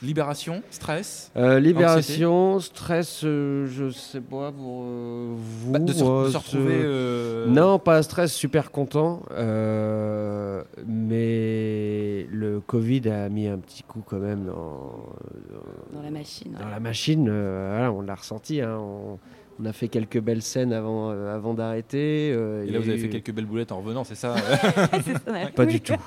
Libération, 0.02 0.62
stress. 0.70 1.30
Euh, 1.36 1.60
libération, 1.60 2.58
stress, 2.58 3.20
euh, 3.24 3.66
je 3.68 3.88
sais 3.90 4.20
pas 4.20 4.50
pour 4.50 4.82
euh, 4.84 5.34
vous. 5.36 5.70
Bah, 5.70 5.78
de, 5.78 5.92
se, 5.92 6.02
euh, 6.02 6.22
de 6.22 6.26
se 6.26 6.32
ce- 6.32 6.38
retrouver. 6.38 6.80
euh, 6.82 7.46
Non, 7.46 7.78
pas 7.78 8.02
stress, 8.02 8.32
super 8.32 8.72
content. 8.72 9.22
euh, 9.30 10.62
mais 10.86 12.26
le 12.32 12.60
Covid 12.60 13.08
a 13.10 13.28
mis 13.28 13.46
un 13.46 13.58
petit 13.58 13.82
coup 13.84 14.02
quand 14.04 14.18
même 14.18 14.46
dans, 14.46 15.06
Dans 15.94 16.02
la 16.02 16.10
machine. 16.10 16.56
dans 16.60 16.68
la 16.68 16.80
machine. 16.80 17.28
euh, 17.30 17.68
voilà, 17.70 17.92
on 17.92 18.00
l'a 18.00 18.14
ressenti. 18.16 18.60
hein, 18.60 18.76
on, 18.80 19.18
on 19.60 19.64
a 19.66 19.72
fait 19.72 19.86
quelques 19.88 20.18
belles 20.20 20.42
scènes 20.42 20.72
avant, 20.72 21.10
euh, 21.10 21.32
avant 21.34 21.54
d'arrêter. 21.54 22.32
euh, 22.34 22.64
Et 22.66 22.70
là, 22.70 22.80
vous 22.80 22.88
a 22.88 22.92
avez 22.94 23.02
fait 23.02 23.08
quelques 23.08 23.32
belles 23.32 23.46
boulettes 23.46 23.70
en 23.70 23.78
revenant, 23.78 24.02
c'est 24.02 24.16
ça. 24.16 24.34
Pas 25.54 25.66
du 25.66 25.80
tout. 25.80 25.94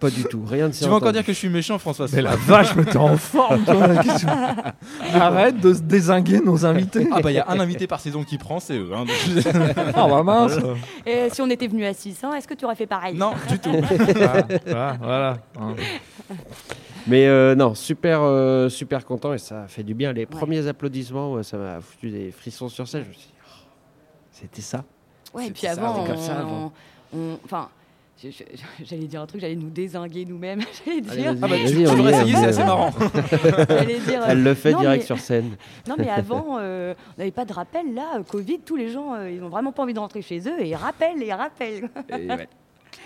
Pas 0.00 0.08
du 0.10 0.24
tout. 0.24 0.42
Rien 0.46 0.68
de 0.68 0.74
Tu 0.74 0.84
vas 0.84 0.94
encore 0.94 1.12
dire 1.12 1.24
que 1.24 1.32
je 1.32 1.36
suis 1.38 1.48
méchant, 1.50 1.78
François 1.78 2.06
Mais 2.12 2.22
la 2.22 2.34
vache, 2.34 2.74
mais 2.74 2.84
t'es 2.86 2.96
en 2.96 3.16
forme, 3.18 3.62
toi. 3.64 3.86
Arrête 5.14 5.60
de 5.60 5.74
se 5.74 5.80
désinguer 5.80 6.40
nos 6.40 6.64
invités. 6.64 7.06
Ah 7.12 7.20
bah 7.20 7.30
il 7.30 7.34
y 7.34 7.38
a 7.38 7.44
un 7.48 7.60
invité 7.60 7.86
par 7.86 8.00
saison 8.00 8.24
qui 8.24 8.38
prend, 8.38 8.60
c'est 8.60 8.78
eux. 8.78 8.90
hein. 8.94 9.04
Ah 9.94 10.08
bah 10.08 10.22
mince. 10.22 10.58
Et 11.06 11.28
si 11.30 11.42
on 11.42 11.50
était 11.50 11.66
venu 11.66 11.84
à 11.84 11.92
600, 11.92 12.32
est-ce 12.34 12.48
que 12.48 12.54
tu 12.54 12.64
aurais 12.64 12.76
fait 12.76 12.86
pareil? 12.86 13.14
Non, 13.16 13.32
du 13.48 13.58
tout. 13.58 13.70
voilà, 14.16 14.46
voilà, 14.64 14.96
voilà. 15.02 15.36
Hein. 15.60 15.74
Mais 17.06 17.26
euh, 17.26 17.54
non, 17.54 17.74
super, 17.74 18.20
euh, 18.22 18.68
super 18.68 19.04
content 19.04 19.32
et 19.34 19.38
ça 19.38 19.66
fait 19.68 19.82
du 19.82 19.94
bien. 19.94 20.12
Les 20.12 20.26
premiers 20.26 20.66
applaudissements, 20.66 21.32
ouais, 21.34 21.42
ça 21.42 21.56
m'a 21.56 21.80
foutu 21.80 22.10
des 22.10 22.30
frissons 22.30 22.68
sur 22.68 22.86
scène. 22.88 23.02
Je 23.04 23.08
me 23.08 23.12
suis 23.14 23.22
dit, 23.28 23.34
oh, 23.44 23.62
c'était 24.32 24.62
ça. 24.62 24.84
Ouais, 25.34 25.46
et 25.48 25.50
puis 25.50 25.62
ça, 25.62 25.72
avant, 25.72 25.96
c'était 26.04 26.12
comme 26.14 26.22
ça 26.22 26.32
on- 26.38 26.40
avant. 26.40 26.72
on- 27.16 27.38
enfin, 27.44 27.68
j'allais 28.84 29.06
dire 29.06 29.22
un 29.22 29.26
truc, 29.26 29.40
j'allais 29.40 29.56
nous 29.56 29.70
désinguer 29.70 30.24
nous-mêmes. 30.24 30.60
J'allais 30.86 31.00
dire, 31.00 31.34
Ah 31.42 31.48
bah 31.48 31.56
tu, 31.56 31.72
tu 31.72 31.82
devrais 31.82 32.12
essayer, 32.12 32.34
c'est 32.36 32.46
assez 32.46 32.64
marrant. 32.64 32.90
dire, 34.06 34.24
Elle 34.28 34.42
le 34.42 34.54
fait 34.54 34.72
non, 34.72 34.80
direct 34.80 35.02
mais- 35.02 35.06
sur 35.06 35.18
scène. 35.18 35.56
Non, 35.88 35.94
mais 35.98 36.10
avant, 36.10 36.58
euh, 36.58 36.94
on 37.16 37.20
n'avait 37.20 37.30
pas 37.30 37.44
de 37.44 37.52
rappel. 37.52 37.94
Là, 37.94 38.16
euh, 38.16 38.22
Covid, 38.22 38.60
tous 38.60 38.76
les 38.76 38.88
gens, 38.88 39.14
euh, 39.14 39.30
ils 39.30 39.42
ont 39.42 39.48
vraiment 39.48 39.72
pas 39.72 39.82
envie 39.82 39.94
de 39.94 39.98
rentrer 39.98 40.22
chez 40.22 40.40
eux 40.48 40.60
et 40.60 40.68
ils 40.68 40.74
rappellent 40.74 41.22
et 41.22 41.26
ils 41.26 41.32
rappellent. 41.32 41.88
Et 42.10 42.26
ouais. 42.28 42.48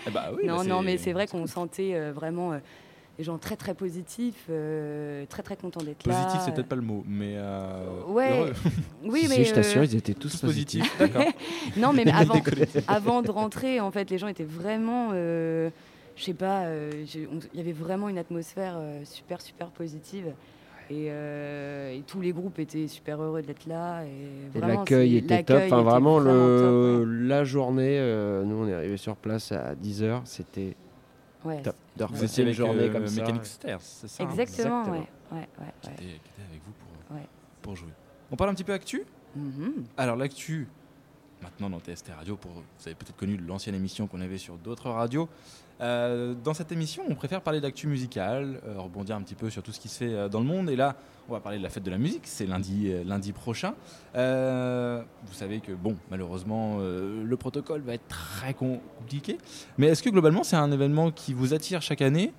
Ah 0.07 0.09
bah 0.11 0.31
oui, 0.35 0.47
non, 0.47 0.57
bah 0.57 0.63
non, 0.63 0.81
mais 0.81 0.97
c'est 0.97 1.13
vrai 1.13 1.27
qu'on 1.27 1.47
sentait 1.47 1.91
euh, 1.93 2.11
vraiment 2.13 2.53
euh, 2.53 2.57
des 3.17 3.23
gens 3.23 3.37
très, 3.37 3.55
très 3.55 3.73
positifs, 3.73 4.45
euh, 4.49 5.25
très, 5.27 5.41
très 5.41 5.55
contents 5.55 5.81
d'être 5.83 6.05
là. 6.05 6.13
Positif, 6.15 6.41
c'est 6.43 6.53
peut-être 6.53 6.67
pas 6.67 6.75
le 6.75 6.81
mot, 6.81 7.03
mais 7.07 7.33
euh, 7.37 8.01
Ouais. 8.07 8.51
Oui, 9.03 9.21
Si, 9.21 9.27
mais 9.29 9.35
si, 9.35 9.45
je 9.45 9.53
t'assure, 9.53 9.81
euh, 9.81 9.85
ils 9.85 9.95
étaient 9.95 10.13
tous, 10.13 10.31
tous 10.31 10.41
positifs. 10.47 11.01
Non, 11.77 11.93
mais 11.93 12.09
avant, 12.11 12.41
avant 12.87 13.21
de 13.21 13.31
rentrer, 13.31 13.79
en 13.79 13.91
fait, 13.91 14.09
les 14.09 14.17
gens 14.17 14.27
étaient 14.27 14.43
vraiment, 14.43 15.09
euh, 15.13 15.69
je 16.15 16.23
sais 16.23 16.33
pas, 16.33 16.63
euh, 16.65 16.91
il 17.15 17.57
y 17.57 17.61
avait 17.61 17.71
vraiment 17.71 18.09
une 18.09 18.17
atmosphère 18.17 18.75
euh, 18.77 19.01
super, 19.05 19.41
super 19.41 19.67
positive. 19.69 20.33
Et, 20.91 21.07
euh, 21.09 21.95
et 21.97 22.03
tous 22.05 22.21
les 22.21 22.31
groupes 22.31 22.59
étaient 22.59 22.87
super 22.87 23.19
heureux 23.19 23.41
d'être 23.41 23.65
là. 23.65 24.03
Et 24.03 24.59
L'accueil 24.59 25.17
était 25.17 25.43
top. 25.43 25.57
Enfin, 25.65 25.79
était 25.79 25.89
vraiment, 25.89 26.19
le, 26.19 27.03
la 27.05 27.43
journée, 27.43 27.97
euh, 27.99 28.43
nous, 28.43 28.55
on 28.55 28.67
est 28.67 28.73
arrivé 28.73 28.97
sur 28.97 29.15
place 29.15 29.51
à 29.51 29.73
10h. 29.73 30.21
C'était 30.25 30.75
ouais. 31.45 31.63
Vous 32.09 32.23
étiez 32.23 32.43
avec 32.43 32.55
journée 32.55 32.83
euh, 32.83 32.91
comme 32.91 33.07
ça. 33.07 33.21
Mechanic 33.21 33.45
Stairs, 33.45 33.79
c'est 33.81 34.07
ça 34.07 34.23
hein, 34.23 34.29
Exactement, 34.29 34.81
exactement. 34.81 34.91
ouais. 35.31 35.37
ouais, 35.39 35.47
ouais, 35.59 35.73
Qui 35.81 35.89
était, 35.89 35.97
qui 36.03 36.05
était 36.15 36.47
avec 36.49 36.61
vous 36.65 36.71
pour, 36.73 37.15
Ouais. 37.15 37.27
pour 37.61 37.75
jouer. 37.75 37.89
On 38.31 38.35
parle 38.35 38.49
un 38.49 38.53
petit 38.53 38.63
peu 38.63 38.73
actu? 38.73 39.03
Mhm. 39.35 39.85
Alors 39.97 40.15
l'actu, 40.15 40.67
maintenant 41.41 41.69
dans 41.69 41.79
TST 41.79 42.09
Radio, 42.15 42.35
pour, 42.35 42.51
vous 42.51 42.61
avez 42.85 42.95
peut-être 42.95 43.15
connu 43.15 43.37
l'ancienne 43.37 43.75
émission 43.75 44.07
qu'on 44.07 44.21
avait 44.21 44.37
sur 44.37 44.57
d'autres 44.57 44.89
radios. 44.89 45.29
Euh, 45.81 46.33
dans 46.41 46.53
cette 46.53 46.71
émission, 46.71 47.03
on 47.09 47.15
préfère 47.15 47.41
parler 47.41 47.59
d'actu 47.59 47.87
musicale, 47.87 48.61
euh, 48.65 48.79
rebondir 48.79 49.15
un 49.15 49.21
petit 49.21 49.35
peu 49.35 49.49
sur 49.49 49.61
tout 49.61 49.73
ce 49.73 49.79
qui 49.79 49.89
se 49.89 49.97
fait 49.97 50.13
euh, 50.13 50.29
dans 50.29 50.39
le 50.39 50.45
monde. 50.45 50.69
Et 50.69 50.75
là, 50.75 50.95
on 51.27 51.33
va 51.33 51.39
parler 51.41 51.57
de 51.57 51.63
la 51.63 51.69
fête 51.69 51.83
de 51.83 51.91
la 51.91 51.97
musique, 51.97 52.21
c'est 52.25 52.45
lundi, 52.45 52.93
lundi 53.03 53.33
prochain. 53.33 53.73
Vous 54.13 55.33
savez 55.33 55.59
que, 55.59 55.71
bon, 55.71 55.95
malheureusement, 56.11 56.77
le 56.77 57.35
protocole 57.35 57.81
va 57.81 57.95
être 57.95 58.07
très 58.07 58.53
com- 58.53 58.77
compliqué. 58.99 59.39
Mais 59.79 59.87
est-ce 59.87 60.03
que 60.03 60.11
globalement, 60.11 60.43
c'est 60.43 60.55
un 60.55 60.71
événement 60.71 61.09
qui 61.09 61.33
vous 61.33 61.55
attire 61.55 61.81
chaque 61.81 62.03
année 62.03 62.31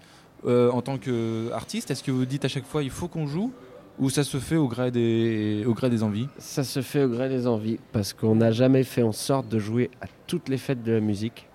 en 0.47 0.83
tant 0.83 0.99
qu'artiste? 0.99 1.91
Est-ce 1.91 2.05
que 2.05 2.13
vous 2.13 2.27
dites 2.27 2.45
à 2.45 2.49
chaque 2.49 2.65
fois, 2.65 2.85
il 2.85 2.91
faut 2.91 3.09
qu'on 3.09 3.27
joue? 3.27 3.53
Ou 3.99 4.09
ça 4.09 4.23
se 4.23 4.37
fait 4.37 4.57
au 4.57 4.69
gré 4.69 4.93
des, 4.93 5.65
au 5.67 5.75
gré 5.75 5.91
des 5.91 6.05
envies? 6.05 6.29
Ça 6.39 6.63
se 6.63 6.81
fait 6.81 7.03
au 7.03 7.09
gré 7.09 7.29
des 7.29 7.49
envies 7.49 7.81
parce 7.91 8.13
qu'on 8.13 8.37
n'a 8.37 8.53
jamais 8.53 8.85
fait 8.85 9.03
en 9.03 9.11
sorte 9.11 9.49
de 9.49 9.59
jouer 9.59 9.91
à 10.01 10.07
toutes 10.29 10.49
les 10.49 10.59
fêtes 10.59 10.85
de 10.85 10.93
la 10.93 11.01
musique. 11.01 11.49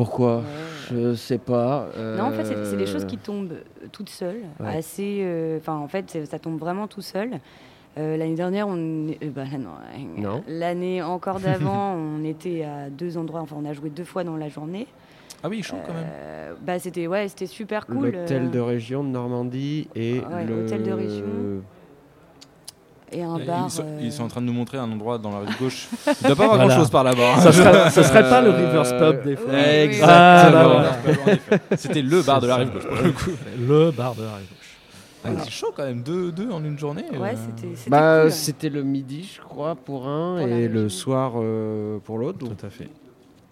Pourquoi? 0.00 0.36
Ouais. 0.38 0.42
Je 0.90 1.14
sais 1.14 1.36
pas. 1.36 1.88
Non, 2.16 2.24
en 2.24 2.30
fait, 2.32 2.44
c'est 2.44 2.64
c'est 2.64 2.76
des 2.78 2.84
euh, 2.88 2.92
choses 2.92 3.04
qui 3.04 3.18
tombent 3.18 3.52
euh, 3.52 3.86
toutes 3.92 4.08
seules. 4.08 4.40
Ouais. 4.58 4.78
Assez. 4.78 5.18
euh, 5.20 5.58
Enfin, 5.58 5.76
en 5.76 5.88
fait, 5.88 6.06
c'est- 6.08 6.24
ça 6.24 6.38
tombe 6.38 6.58
vraiment 6.58 6.86
tout 6.86 7.02
seul. 7.02 7.32
Euh, 7.98 8.16
L'année 8.16 8.34
dernière, 8.34 8.66
on, 8.66 9.08
est- 9.08 9.22
euh, 9.22 9.28
bah, 9.34 9.42
non, 9.52 9.68
euh, 9.94 10.22
Non. 10.22 10.42
l'année 10.48 11.02
encore 11.02 11.38
d'avant, 11.38 11.92
on 11.98 12.24
était 12.24 12.64
à 12.64 12.88
deux 12.88 13.18
endroits. 13.18 13.40
Enfin, 13.42 13.56
on 13.58 13.66
a 13.68 13.74
joué 13.74 13.90
deux 13.90 14.04
fois 14.04 14.24
dans 14.24 14.36
la 14.36 14.48
journée. 14.48 14.86
Ah 15.42 15.48
oui, 15.50 15.62
chaud 15.62 15.76
quand 15.86 15.92
même. 15.92 16.06
Euh, 16.10 16.54
bah, 16.62 16.78
c'était 16.78 17.06
ouais, 17.06 17.28
c'était 17.28 17.46
super 17.46 17.84
cool. 17.86 18.06
L'hôtel 18.12 18.44
euh, 18.46 18.48
de 18.50 18.58
région 18.60 19.04
de 19.04 19.08
Normandie 19.10 19.86
et 19.94 20.20
Ouais, 20.20 20.46
le... 20.46 20.64
hôtel 20.64 20.82
de 20.82 20.92
région. 20.92 21.24
Et 23.12 23.22
un 23.22 23.38
Ils 23.38 23.46
bar. 23.46 23.70
sont, 23.70 23.82
euh, 23.84 23.98
ils 24.02 24.12
sont 24.12 24.24
en 24.24 24.28
train 24.28 24.40
de 24.40 24.46
nous 24.46 24.52
montrer 24.52 24.78
un 24.78 24.90
endroit 24.90 25.18
dans 25.18 25.30
la 25.30 25.40
rive 25.46 25.58
gauche. 25.58 25.88
Il 26.06 26.10
ne 26.10 26.26
doit 26.28 26.36
pas 26.36 26.42
avoir 26.44 26.48
Voilà. 26.58 26.68
grand 26.68 26.78
chose 26.80 26.90
par 26.90 27.04
là-bas. 27.04 27.34
hein. 27.36 27.40
Ça 27.40 27.52
serait, 27.52 27.90
ça 27.90 28.02
serait 28.02 28.28
pas 28.28 28.40
le 28.40 28.50
Euh, 28.50 28.56
Rivers 28.56 28.98
Pub 28.98 29.24
des 29.24 29.36
fois. 29.36 29.50
Ah, 29.52 29.66
Exactement. 29.82 30.68
voilà. 30.68 31.58
C'était 31.76 32.02
le 32.02 32.22
bar 32.22 32.40
de 32.40 32.46
la 32.46 32.56
rive 32.56 32.72
gauche 32.72 32.86
pour 32.86 32.96
le 33.04 33.12
coup. 33.12 33.30
Le 33.58 33.90
bar 33.90 34.14
de 34.14 34.22
la 34.22 34.28
rive 34.34 34.46
gauche. 34.48 34.56
Ah, 35.22 35.28
c'est 35.44 35.50
chaud 35.50 35.72
quand 35.76 35.84
même, 35.84 36.02
deux, 36.02 36.32
deux 36.32 36.50
en 36.50 36.64
une 36.64 36.78
journée. 36.78 37.04
Ouais, 37.12 37.32
euh. 37.34 37.36
c'était. 37.54 37.76
c'était 37.76 37.90
Bah, 37.90 38.22
cool. 38.22 38.32
c'était 38.32 38.68
le 38.70 38.82
midi, 38.82 39.30
je 39.36 39.40
crois, 39.42 39.74
pour 39.74 40.08
un 40.08 40.38
Pour 40.38 40.48
et 40.48 40.66
le 40.66 40.88
soir 40.88 41.32
euh, 41.36 41.98
pour 42.04 42.16
l'autre. 42.16 42.38
Tout 42.38 42.66
à 42.66 42.70
fait. 42.70 42.88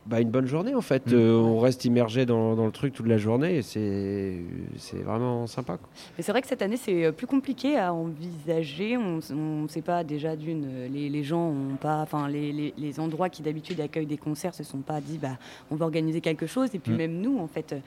Bah, 0.09 0.21
une 0.21 0.31
bonne 0.31 0.47
journée 0.47 0.75
en 0.75 0.81
fait. 0.81 1.07
Mm. 1.07 1.14
Euh, 1.14 1.37
on 1.37 1.59
reste 1.61 1.85
immergé 1.85 2.25
dans, 2.27 2.55
dans 2.57 2.64
le 2.66 2.73
truc 2.73 2.94
toute 2.94 3.07
la 3.07 3.18
journée 3.18 3.57
et 3.59 3.62
c'est 3.62 4.37
c'est 4.77 5.03
vraiment 5.03 5.47
sympa. 5.47 5.77
quoi. 5.77 5.88
Mais 6.16 6.25
c'est 6.25 6.33
vrai 6.33 6.40
que 6.42 6.49
cette 6.49 6.62
année, 6.62 6.77
c'est 6.79 7.05
euh, 7.05 7.12
plus 7.12 7.27
compliqué 7.27 7.77
à 7.77 7.92
envisager. 7.92 8.97
On 8.97 9.21
ne 9.62 9.68
sait 9.68 9.83
pas 9.83 10.05
déjà 10.05 10.35
d'une, 10.35 10.64
euh, 10.66 10.88
les, 10.88 11.09
les 11.09 11.23
gens 11.23 11.49
ont 11.51 11.77
pas, 11.81 12.01
enfin 12.01 12.29
les, 12.29 12.53
les, 12.53 12.75
les 12.77 13.01
endroits 13.01 13.29
qui 13.29 13.42
d'habitude 13.42 13.81
accueillent 13.81 14.07
des 14.07 14.16
concerts 14.16 14.55
se 14.55 14.64
sont 14.64 14.79
pas 14.79 15.01
dit, 15.01 15.18
bah, 15.18 15.37
on 15.71 15.77
va 15.77 15.85
organiser 15.85 16.21
quelque 16.21 16.47
chose. 16.47 16.71
Et 16.75 16.79
puis 16.79 16.92
Mm. 16.92 16.97
même 16.97 17.21
nous, 17.21 17.38
en 17.38 17.47
fait, 17.47 17.73
euh, 17.75 17.79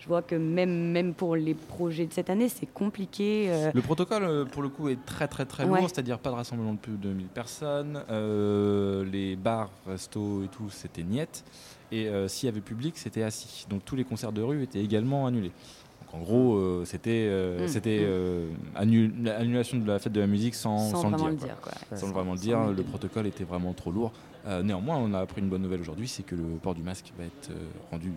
je 0.00 0.06
vois 0.08 0.22
que 0.22 0.34
même, 0.34 0.90
même 0.92 1.12
pour 1.14 1.36
les 1.36 1.54
projets 1.54 2.06
de 2.06 2.12
cette 2.12 2.30
année, 2.30 2.48
c'est 2.48 2.66
compliqué. 2.66 3.46
euh, 3.50 3.70
Le 3.74 3.82
protocole, 3.82 4.22
euh, 4.24 4.44
pour 4.46 4.62
le 4.62 4.68
coup, 4.70 4.88
est 4.88 4.98
très 5.04 5.28
très 5.28 5.44
très 5.44 5.64
Ouais. 5.64 5.78
lourd, 5.80 5.90
c'est-à-dire 5.90 6.18
pas 6.18 6.30
de 6.30 6.36
rassemblement 6.36 6.72
de 6.72 6.78
plus 6.78 6.96
de 6.96 7.10
1000 7.10 7.26
personnes. 7.26 8.02
euh, 8.10 9.04
les 9.04 9.36
bars, 9.36 9.70
restos 9.86 10.42
et 10.44 10.48
tout, 10.48 10.70
c'était 10.70 11.02
niette. 11.02 11.44
Et 11.92 12.08
euh, 12.08 12.28
s'il 12.28 12.46
y 12.46 12.48
avait 12.50 12.60
public, 12.60 12.96
c'était 12.96 13.22
assis. 13.22 13.66
Donc 13.68 13.84
tous 13.84 13.94
les 13.96 14.04
concerts 14.04 14.32
de 14.32 14.40
rue 14.42 14.62
étaient 14.62 14.82
également 14.82 15.26
annulés. 15.26 15.52
Donc 16.02 16.14
en 16.14 16.18
gros, 16.24 16.54
euh, 16.56 16.84
c'était 16.86 17.26
euh, 17.28 17.64
Mm, 17.64 17.68
c'était 17.68 17.98
mm. 18.00 18.04
euh, 18.04 18.48
annu- 18.76 19.12
l'annulation 19.22 19.78
de 19.78 19.86
la 19.86 19.98
fête 19.98 20.12
de 20.12 20.20
la 20.20 20.26
musique 20.26 20.54
sans, 20.54 20.78
sans, 20.78 21.02
sans 21.02 21.10
vraiment 21.10 21.26
le 21.26 21.30
le 21.32 21.36
dire. 21.36 21.46
dire. 21.48 21.60
quoi. 21.60 21.72
quoi. 21.88 21.96
Sans 21.98 22.06
Sans- 22.06 22.12
vraiment 22.12 22.32
le 22.32 22.38
dire, 22.38 22.58
le 22.68 22.82
protocole 22.82 23.26
était 23.26 23.44
vraiment 23.44 23.74
trop 23.74 23.90
lourd. 23.90 24.12
Néanmoins, 24.64 24.96
on 24.96 25.12
a 25.12 25.18
appris 25.20 25.42
une 25.42 25.48
bonne 25.50 25.60
nouvelle 25.62 25.82
aujourd'hui, 25.82 26.08
c'est 26.08 26.22
que 26.22 26.34
le 26.34 26.42
port 26.62 26.74
du 26.74 26.82
masque 26.82 27.12
va 27.18 27.24
être 27.24 27.50
rendu 27.90 28.10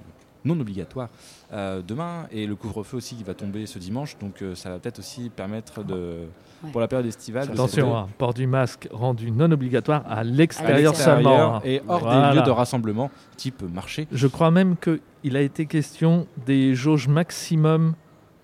non 0.46 0.60
obligatoire 0.60 1.10
euh, 1.54 1.82
demain 1.86 2.28
et 2.32 2.46
le 2.48 2.56
couvre-feu 2.56 2.98
aussi 2.98 3.16
qui 3.16 3.24
va 3.24 3.34
tomber 3.34 3.66
ce 3.66 3.80
dimanche. 3.80 4.18
Donc 4.20 4.42
euh, 4.42 4.56
ça 4.56 4.70
va 4.70 4.80
peut-être 4.80 5.00
aussi 5.00 5.30
permettre 5.30 5.84
de, 5.84 6.28
Ouais. 6.64 6.72
pour 6.72 6.80
la 6.80 6.88
période 6.88 7.06
estivale, 7.08 7.48
de 7.48 7.52
Attention, 7.54 7.96
hein, 7.98 8.08
port 8.18 8.34
du 8.34 8.48
masque 8.48 8.88
rendu 8.92 9.32
non 9.32 9.52
obligatoire 9.52 10.04
à 10.10 10.24
l'extérieur 10.24 10.96
seulement. 10.96 11.56
hein. 11.58 11.62
et 11.66 11.82
hors 11.90 12.00
Voilà. 12.00 12.32
des 12.32 12.38
lieux 12.38 12.46
de 12.46 12.52
rassemblement 12.52 13.12
type 13.36 13.62
marché. 13.64 14.08
Je 14.14 14.28
crois 14.28 14.50
même 14.50 14.76
qu'il 14.78 15.36
a 15.36 15.42
été 15.42 15.66
question 15.66 16.26
des 16.46 16.74
jauges 16.74 17.10
maximum 17.10 17.96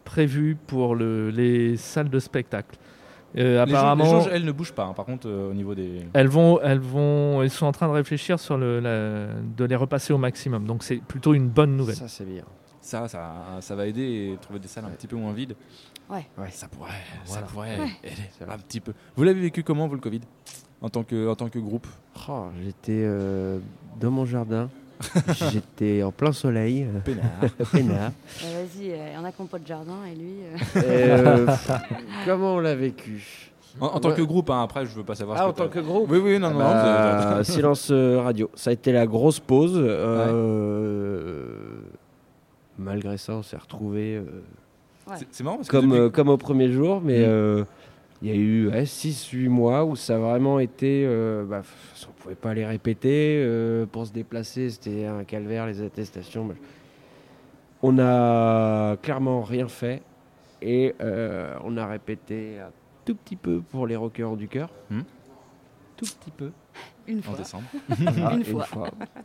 prévues 0.03 0.57
pour 0.67 0.95
le- 0.95 1.29
les 1.29 1.77
salles 1.77 2.09
de 2.09 2.19
spectacle. 2.19 2.77
Euh, 3.37 3.63
Les, 3.65 3.71
jauges, 3.71 3.77
apparemment, 3.77 4.03
les 4.05 4.09
jauges, 4.09 4.29
elles 4.33 4.45
ne 4.45 4.51
bougent 4.51 4.71
pas. 4.73 4.85
hein. 4.85 4.93
Par 4.93 5.05
contre, 5.05 5.27
euh, 5.29 5.51
au 5.51 5.53
niveau 5.53 5.75
des 5.75 6.01
elles 6.13 6.27
vont, 6.27 6.59
elles 6.61 6.79
vont, 6.79 7.43
ils 7.43 7.49
sont 7.51 7.65
en 7.67 7.71
train 7.71 7.87
de 7.87 7.93
réfléchir 7.93 8.39
sur 8.39 8.57
le, 8.57 8.79
la- 8.79 9.27
de 9.41 9.65
les 9.65 9.75
repasser 9.75 10.13
au 10.13 10.17
maximum. 10.17 10.65
Donc 10.65 10.83
c'est 10.83 10.97
plutôt 10.97 11.33
une 11.33 11.47
bonne 11.47 11.75
nouvelle. 11.77 11.95
Ça, 11.95 12.07
c'est 12.07 12.25
bien. 12.25 12.43
ça, 12.81 13.07
ça, 13.07 13.31
ça 13.61 13.75
va 13.75 13.85
aider 13.85 14.31
et 14.33 14.37
trouver 14.41 14.59
des 14.59 14.67
salles 14.67 14.85
un 14.85 14.89
petit 14.89 15.07
peu 15.07 15.15
moins 15.15 15.33
vides. 15.33 15.55
Ouais. 16.09 16.25
Ouais. 16.39 16.49
Ça 16.49 16.67
pourrait, 16.67 16.89
Voilà. 17.25 17.41
ça 17.41 17.47
pourrait 17.53 17.79
Ouais. 17.79 17.89
aider 18.03 18.51
un 18.51 18.57
petit 18.57 18.79
peu. 18.79 18.93
Vous 19.15 19.23
l'avez 19.23 19.41
vécu 19.41 19.61
comment 19.63 19.87
vous 19.87 19.93
le 19.95 20.01
Covid? 20.01 20.21
En 20.81 20.89
tant 20.89 21.03
que 21.03 21.27
en 21.29 21.35
tant 21.35 21.49
que 21.49 21.59
groupe? 21.59 21.85
Oh, 22.29 22.45
J'étais 22.63 23.03
euh, 23.05 23.59
dans 23.99 24.09
mon 24.11 24.25
jardin. 24.25 24.69
J'étais 25.51 26.03
en 26.03 26.11
plein 26.11 26.31
soleil, 26.33 26.83
euh, 26.85 26.99
Peinard. 26.99 27.29
peinard. 27.71 28.11
Bah, 28.11 28.47
Vas-y, 28.53 28.85
il 28.87 29.13
y 29.13 29.17
en 29.17 29.23
a 29.25 29.31
pas 29.31 29.59
de 29.59 29.65
jardin 29.67 29.97
et 30.11 30.15
lui. 30.15 30.33
euh, 30.75 30.81
Euh, 30.83 31.47
comment 32.25 32.55
on 32.55 32.59
l'a 32.59 32.75
vécu? 32.75 33.51
En, 33.79 33.85
en 33.87 33.99
tant 33.99 34.09
Ouais. 34.09 34.15
que 34.15 34.21
groupe, 34.23 34.49
hein, 34.49 34.63
après, 34.63 34.85
je 34.85 34.91
veux 34.95 35.03
pas 35.03 35.15
savoir. 35.15 35.37
Ah, 35.39 35.43
ce 35.43 35.49
en 35.49 35.53
tant 35.53 35.67
que 35.69 35.79
groupe? 35.79 36.09
Oui, 36.11 36.17
oui, 36.17 36.39
non, 36.39 36.51
non. 36.51 36.57
Bah, 36.59 37.35
non, 37.37 37.43
c'est- 37.43 37.53
silence 37.53 37.89
euh, 37.91 38.19
radio. 38.21 38.49
Ça 38.55 38.71
a 38.71 38.73
été 38.73 38.91
la 38.91 39.05
grosse 39.07 39.39
pause. 39.39 39.77
euh, 39.77 41.55
Malgré 42.77 43.17
ça, 43.17 43.33
on 43.33 43.43
s'est 43.43 43.57
retrouvés 43.57 44.19
Ouais. 45.07 45.15
c'est- 45.17 45.27
C'est 45.31 45.43
marrant 45.43 45.57
parce 45.57 45.67
que 45.69 45.75
comme, 45.77 45.89
depuis- 45.89 45.99
euh, 46.01 46.09
comme 46.09 46.29
au 46.29 46.37
premier 46.37 46.71
jour, 46.71 47.01
mais 47.03 47.25
Mhm. 47.27 47.65
Il 48.21 48.27
y 48.27 48.31
a 48.31 48.35
eu 48.35 48.69
6-8 48.69 49.47
mois 49.49 49.85
où 49.85 49.95
ça 49.95 50.15
a 50.15 50.19
vraiment 50.19 50.59
été. 50.59 51.05
euh, 51.05 51.45
bah, 51.45 51.61
on 52.07 52.11
pouvait 52.21 52.35
pas 52.35 52.53
les 52.53 52.65
répéter. 52.65 53.41
euh, 53.43 53.85
pour 53.85 54.05
se 54.05 54.11
déplacer, 54.11 54.69
c'était 54.69 55.05
un 55.05 55.23
calvaire, 55.23 55.65
les 55.67 55.81
attestations. 55.81 56.49
On 57.81 57.97
a 57.99 58.97
clairement 58.97 59.41
rien 59.41 59.67
fait 59.69 60.01
et 60.61 60.93
euh, 60.99 61.55
on 61.63 61.77
a 61.77 61.87
répété 61.87 62.59
un 62.59 62.71
tout 63.05 63.15
petit 63.15 63.37
peu 63.37 63.61
pour 63.61 63.87
les 63.87 63.95
rockers 63.95 64.35
du 64.35 64.47
cœur. 64.49 64.69
Mhm. 64.89 65.03
Tout 65.95 66.05
petit 66.05 66.31
peu. 66.31 66.51
Une 67.07 67.19
en 67.19 67.21
fois. 67.23 67.37
décembre. 67.37 67.63
Ah, 68.07 68.33
Une 68.35 68.43
fois. 68.45 68.67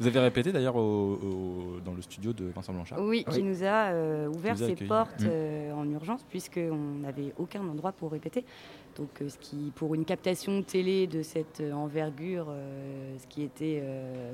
Vous 0.01 0.07
avez 0.07 0.21
répété 0.21 0.53
d'ailleurs 0.53 0.77
au- 0.77 1.15
au- 1.15 1.81
dans 1.85 1.93
le 1.93 2.01
studio 2.03 2.33
de 2.33 2.47
Vincent 2.47 2.73
Blanchard. 2.73 2.99
Oui, 3.01 3.25
Oui. 3.29 3.35
qui 3.35 3.43
nous 3.43 3.63
a 3.63 3.91
euh, 3.93 4.29
ouvert 4.29 4.55
Qui 4.55 4.63
nous 4.63 4.71
a 4.73 4.77
ses 4.77 4.85
portes 4.87 5.21
Mm. 5.21 5.29
euh, 5.29 5.73
en 5.75 5.91
urgence 5.91 6.23
puisqu'on 6.31 7.01
n'avait 7.03 7.33
aucun 7.39 7.61
endroit 7.69 7.93
pour 7.93 8.11
répéter. 8.13 8.45
Donc, 8.97 9.11
euh, 9.21 9.29
ce 9.29 9.37
qui, 9.39 9.73
pour 9.75 9.95
une 9.95 10.05
captation 10.05 10.63
télé 10.63 11.07
de 11.07 11.23
cette 11.23 11.63
envergure, 11.75 12.47
euh, 12.49 13.17
ce 13.19 13.27
qui 13.27 13.43
était 13.43 13.81
euh, 13.83 14.33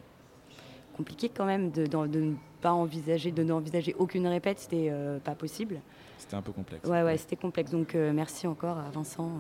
compliqué 0.97 1.29
quand 1.29 1.47
même 1.47 1.71
de, 1.71 1.87
de 1.87 2.21
ne 2.21 2.35
pas 2.61 2.73
envisager, 2.73 3.31
de 3.33 3.43
n'envisager 3.43 3.95
aucune 3.99 4.27
répète, 4.27 4.59
c'était 4.59 4.89
euh, 4.91 5.19
pas 5.19 5.35
possible. 5.35 5.81
C'était 6.19 6.37
un 6.37 6.43
peu 6.43 6.53
complexe. 6.53 6.89
Ouais, 6.89 7.03
ouais, 7.03 7.17
c'était 7.17 7.37
complexe. 7.37 7.71
Donc 7.71 7.95
euh, 7.95 8.13
merci 8.15 8.47
encore 8.47 8.79
à 8.79 8.91
Vincent 8.91 9.31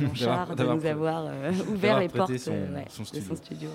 Blanchard 0.06 0.54
de 0.54 0.64
nous 0.64 0.86
avoir 0.86 1.26
ouvert 1.72 2.00
les 2.00 2.08
portes 2.08 2.32
de 2.32 2.38
son 2.38 3.04
studio. 3.04 3.70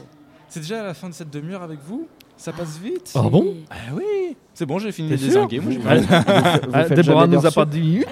C'est 0.47 0.59
déjà 0.59 0.81
à 0.81 0.83
la 0.83 0.93
fin 0.93 1.09
de 1.09 1.13
cette 1.13 1.31
demi-heure 1.31 1.63
avec 1.63 1.79
vous? 1.79 2.07
Ça 2.37 2.51
ah, 2.53 2.59
passe 2.59 2.77
vite? 2.77 3.11
Ah 3.15 3.29
bon? 3.29 3.55
Ah 3.69 3.75
oui. 3.93 4.35
C'est 4.53 4.65
bon, 4.65 4.77
j'ai 4.79 4.91
fini 4.91 5.09
de 5.09 5.15
désinguer. 5.15 5.59
Moi, 5.59 5.73
je... 5.73 6.93
Déborah 6.93 7.27
nous 7.27 7.45
a 7.45 7.51
pas 7.51 7.65
dit 7.65 8.03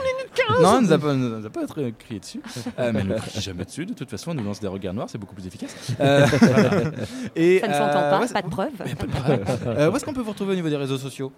non, 0.61 0.77
elle 0.77 0.85
nous 0.85 0.93
a 0.93 0.97
pas, 0.97 1.13
nous 1.13 1.85
a 1.85 1.91
crié 1.91 2.19
dessus. 2.19 2.41
Euh, 2.79 2.91
mais 2.93 3.01
elle 3.01 3.07
ne 3.07 3.17
crie 3.17 3.41
jamais 3.41 3.65
dessus. 3.65 3.85
De 3.85 3.93
toute 3.93 4.09
façon, 4.09 4.31
elle 4.31 4.37
nous 4.37 4.43
lance 4.43 4.59
des 4.59 4.67
regards 4.67 4.93
noirs, 4.93 5.09
c'est 5.09 5.17
beaucoup 5.17 5.35
plus 5.35 5.45
efficace. 5.45 5.75
Euh, 5.99 6.25
et, 7.35 7.59
Ça 7.59 7.67
ne 7.67 7.73
s'entend 7.73 7.93
pas, 7.93 8.23
euh, 8.23 8.27
pas 8.27 8.41
de 8.41 8.49
preuve. 8.49 8.71
Pas 8.71 8.85
de 8.85 9.43
preuve. 9.43 9.91
où 9.91 9.95
est-ce 9.95 10.05
qu'on 10.05 10.13
peut 10.13 10.21
vous 10.21 10.31
retrouver 10.31 10.53
au 10.53 10.55
niveau 10.55 10.69
des 10.69 10.77
réseaux 10.77 10.97
sociaux? 10.97 11.31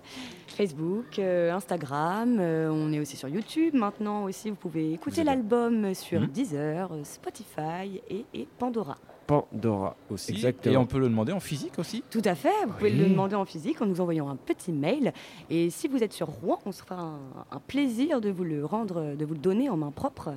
Facebook, 0.55 1.19
Instagram, 1.19 2.39
on 2.39 2.93
est 2.93 2.99
aussi 2.99 3.17
sur 3.17 3.29
YouTube 3.29 3.73
maintenant 3.73 4.23
aussi. 4.23 4.49
Vous 4.49 4.55
pouvez 4.55 4.93
écouter 4.93 5.23
l'album 5.23 5.93
sur. 5.93 6.21
Hmm. 6.21 6.27
Deezer, 6.27 6.89
Spotify 7.03 8.01
et 8.09 8.47
Pandora. 8.59 8.97
Pandora. 9.27 9.95
aussi 10.09 10.31
Exactement. 10.31 10.73
Et 10.73 10.77
on 10.77 10.85
peut 10.85 10.99
le 10.99 11.07
demander 11.09 11.31
en 11.31 11.39
physique 11.39 11.79
aussi 11.79 12.03
Tout 12.09 12.21
à 12.25 12.35
fait, 12.35 12.49
vous 12.67 12.73
pouvez 12.73 12.89
le 12.91 13.03
Oui. 13.03 13.09
demander 13.11 13.35
en 13.35 13.45
physique 13.45 13.81
en 13.81 13.85
nous 13.85 14.01
envoyant 14.01 14.29
un 14.29 14.35
petit 14.35 14.71
mail. 14.71 15.13
Et 15.49 15.69
si 15.69 15.87
vous 15.87 16.03
êtes 16.03 16.13
sur 16.13 16.27
Rouen, 16.27 16.59
on 16.65 16.71
se 16.71 16.81
fera 16.83 17.01
un, 17.01 17.19
un 17.51 17.59
plaisir 17.59 18.21
de 18.21 18.29
vous 18.29 18.43
le 18.43 18.65
rendre, 18.65 19.15
de 19.15 19.25
vous 19.25 19.33
le 19.33 19.39
donner 19.39 19.69
en 19.69 19.77
main 19.77 19.91
propre. 19.91 20.29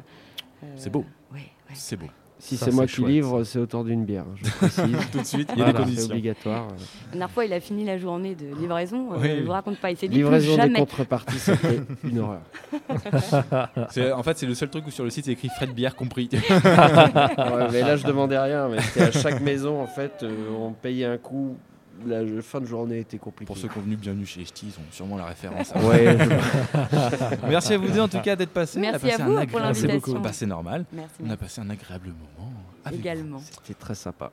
Euh, 0.62 0.66
C'est 0.76 0.90
beau. 0.90 1.04
Ouais. 1.32 1.50
C'est 1.74 1.96
beau. 1.96 2.06
Si 2.38 2.56
c'est 2.58 2.70
moi 2.70 2.84
c'est 2.84 2.90
qui 2.90 2.96
chouette. 2.96 3.08
livre, 3.10 3.44
c'est 3.44 3.58
autour 3.58 3.82
d'une 3.82 4.04
bière. 4.04 4.24
Je 4.36 4.50
précise. 4.50 4.96
Tout 5.12 5.18
de 5.20 5.24
suite, 5.24 5.50
il 5.54 5.58
y 5.58 5.62
a 5.62 5.64
Voilà. 5.64 5.72
des 5.72 5.78
c'est 5.78 5.84
conditions. 5.84 6.10
obligatoire. 6.10 6.66
La 6.68 7.10
dernière 7.12 7.30
fois, 7.30 7.44
il 7.46 7.52
a 7.54 7.60
fini 7.60 7.84
la 7.84 7.96
journée 7.98 8.34
de 8.34 8.54
livraison. 8.60 9.12
euh, 9.12 9.16
Oui, 9.18 9.28
je 9.28 9.34
oui. 9.36 9.42
vous 9.42 9.52
raconte 9.52 9.78
pas, 9.78 9.90
il 9.90 9.96
s'est 9.96 10.06
dit 10.06 10.16
plus 10.16 10.22
Livraison 10.24 10.50
des 10.52 10.56
jamais. 10.62 10.78
contreparties, 10.78 11.38
c'était 11.38 11.80
une 12.04 12.18
horreur. 12.18 12.42
C'est- 13.90 14.12
En 14.12 14.22
fait, 14.22 14.36
c'est 14.38 14.46
le 14.46 14.54
seul 14.54 14.68
truc 14.68 14.86
où 14.86 14.90
sur 14.90 15.04
le 15.04 15.10
site 15.10 15.24
c'est 15.24 15.32
écrit 15.32 15.48
frais 15.48 15.66
de 15.66 15.72
bière 15.72 15.96
compris. 15.96 16.28
Ouais, 16.32 17.68
mais 17.72 17.80
là, 17.80 17.96
je 17.96 18.06
demandais 18.06 18.38
rien. 18.38 18.68
Mais 18.68 18.80
c'était 18.82 19.02
à 19.04 19.12
chaque 19.12 19.40
maison, 19.40 19.80
en 19.80 19.86
fait, 19.86 20.12
euh, 20.22 20.34
on 20.60 20.72
payait 20.72 21.06
un 21.06 21.18
coup. 21.18 21.56
La 22.06 22.42
fin 22.42 22.60
de 22.60 22.66
journée 22.66 23.00
était 23.00 23.18
compliquée. 23.18 23.46
Pour 23.46 23.56
ceux 23.56 23.68
qui 23.68 23.78
ont 23.78 23.82
venu 23.82 23.96
bienvenue 23.96 24.26
chez 24.26 24.40
Echti, 24.42 24.66
ils 24.66 24.80
ont 24.80 24.92
sûrement 24.92 25.16
la 25.16 25.26
référence. 25.26 25.72
Ouais, 25.82 26.16
je- 26.18 27.46
Merci 27.48 27.74
à 27.74 27.78
vous 27.78 27.88
deux 27.88 28.00
en 28.00 28.08
tout 28.08 28.20
cas 28.20 28.34
d'être 28.36 28.50
passés. 28.52 28.80
Merci 28.80 29.10
à 29.10 29.18
vous 29.24 29.46
pour 29.46 29.60
l'invitation. 29.60 30.20
Bah, 30.20 30.32
c'est 30.32 30.46
normal. 30.46 30.84
Merci, 30.92 31.14
On 31.24 31.30
a 31.30 31.36
passé 31.36 31.60
un 31.60 31.70
agréable 31.70 32.08
moment. 32.08 32.52
avec 32.84 33.00
également. 33.00 33.38
c'était 33.40 33.74
très 33.74 33.94
sympa. 33.94 34.24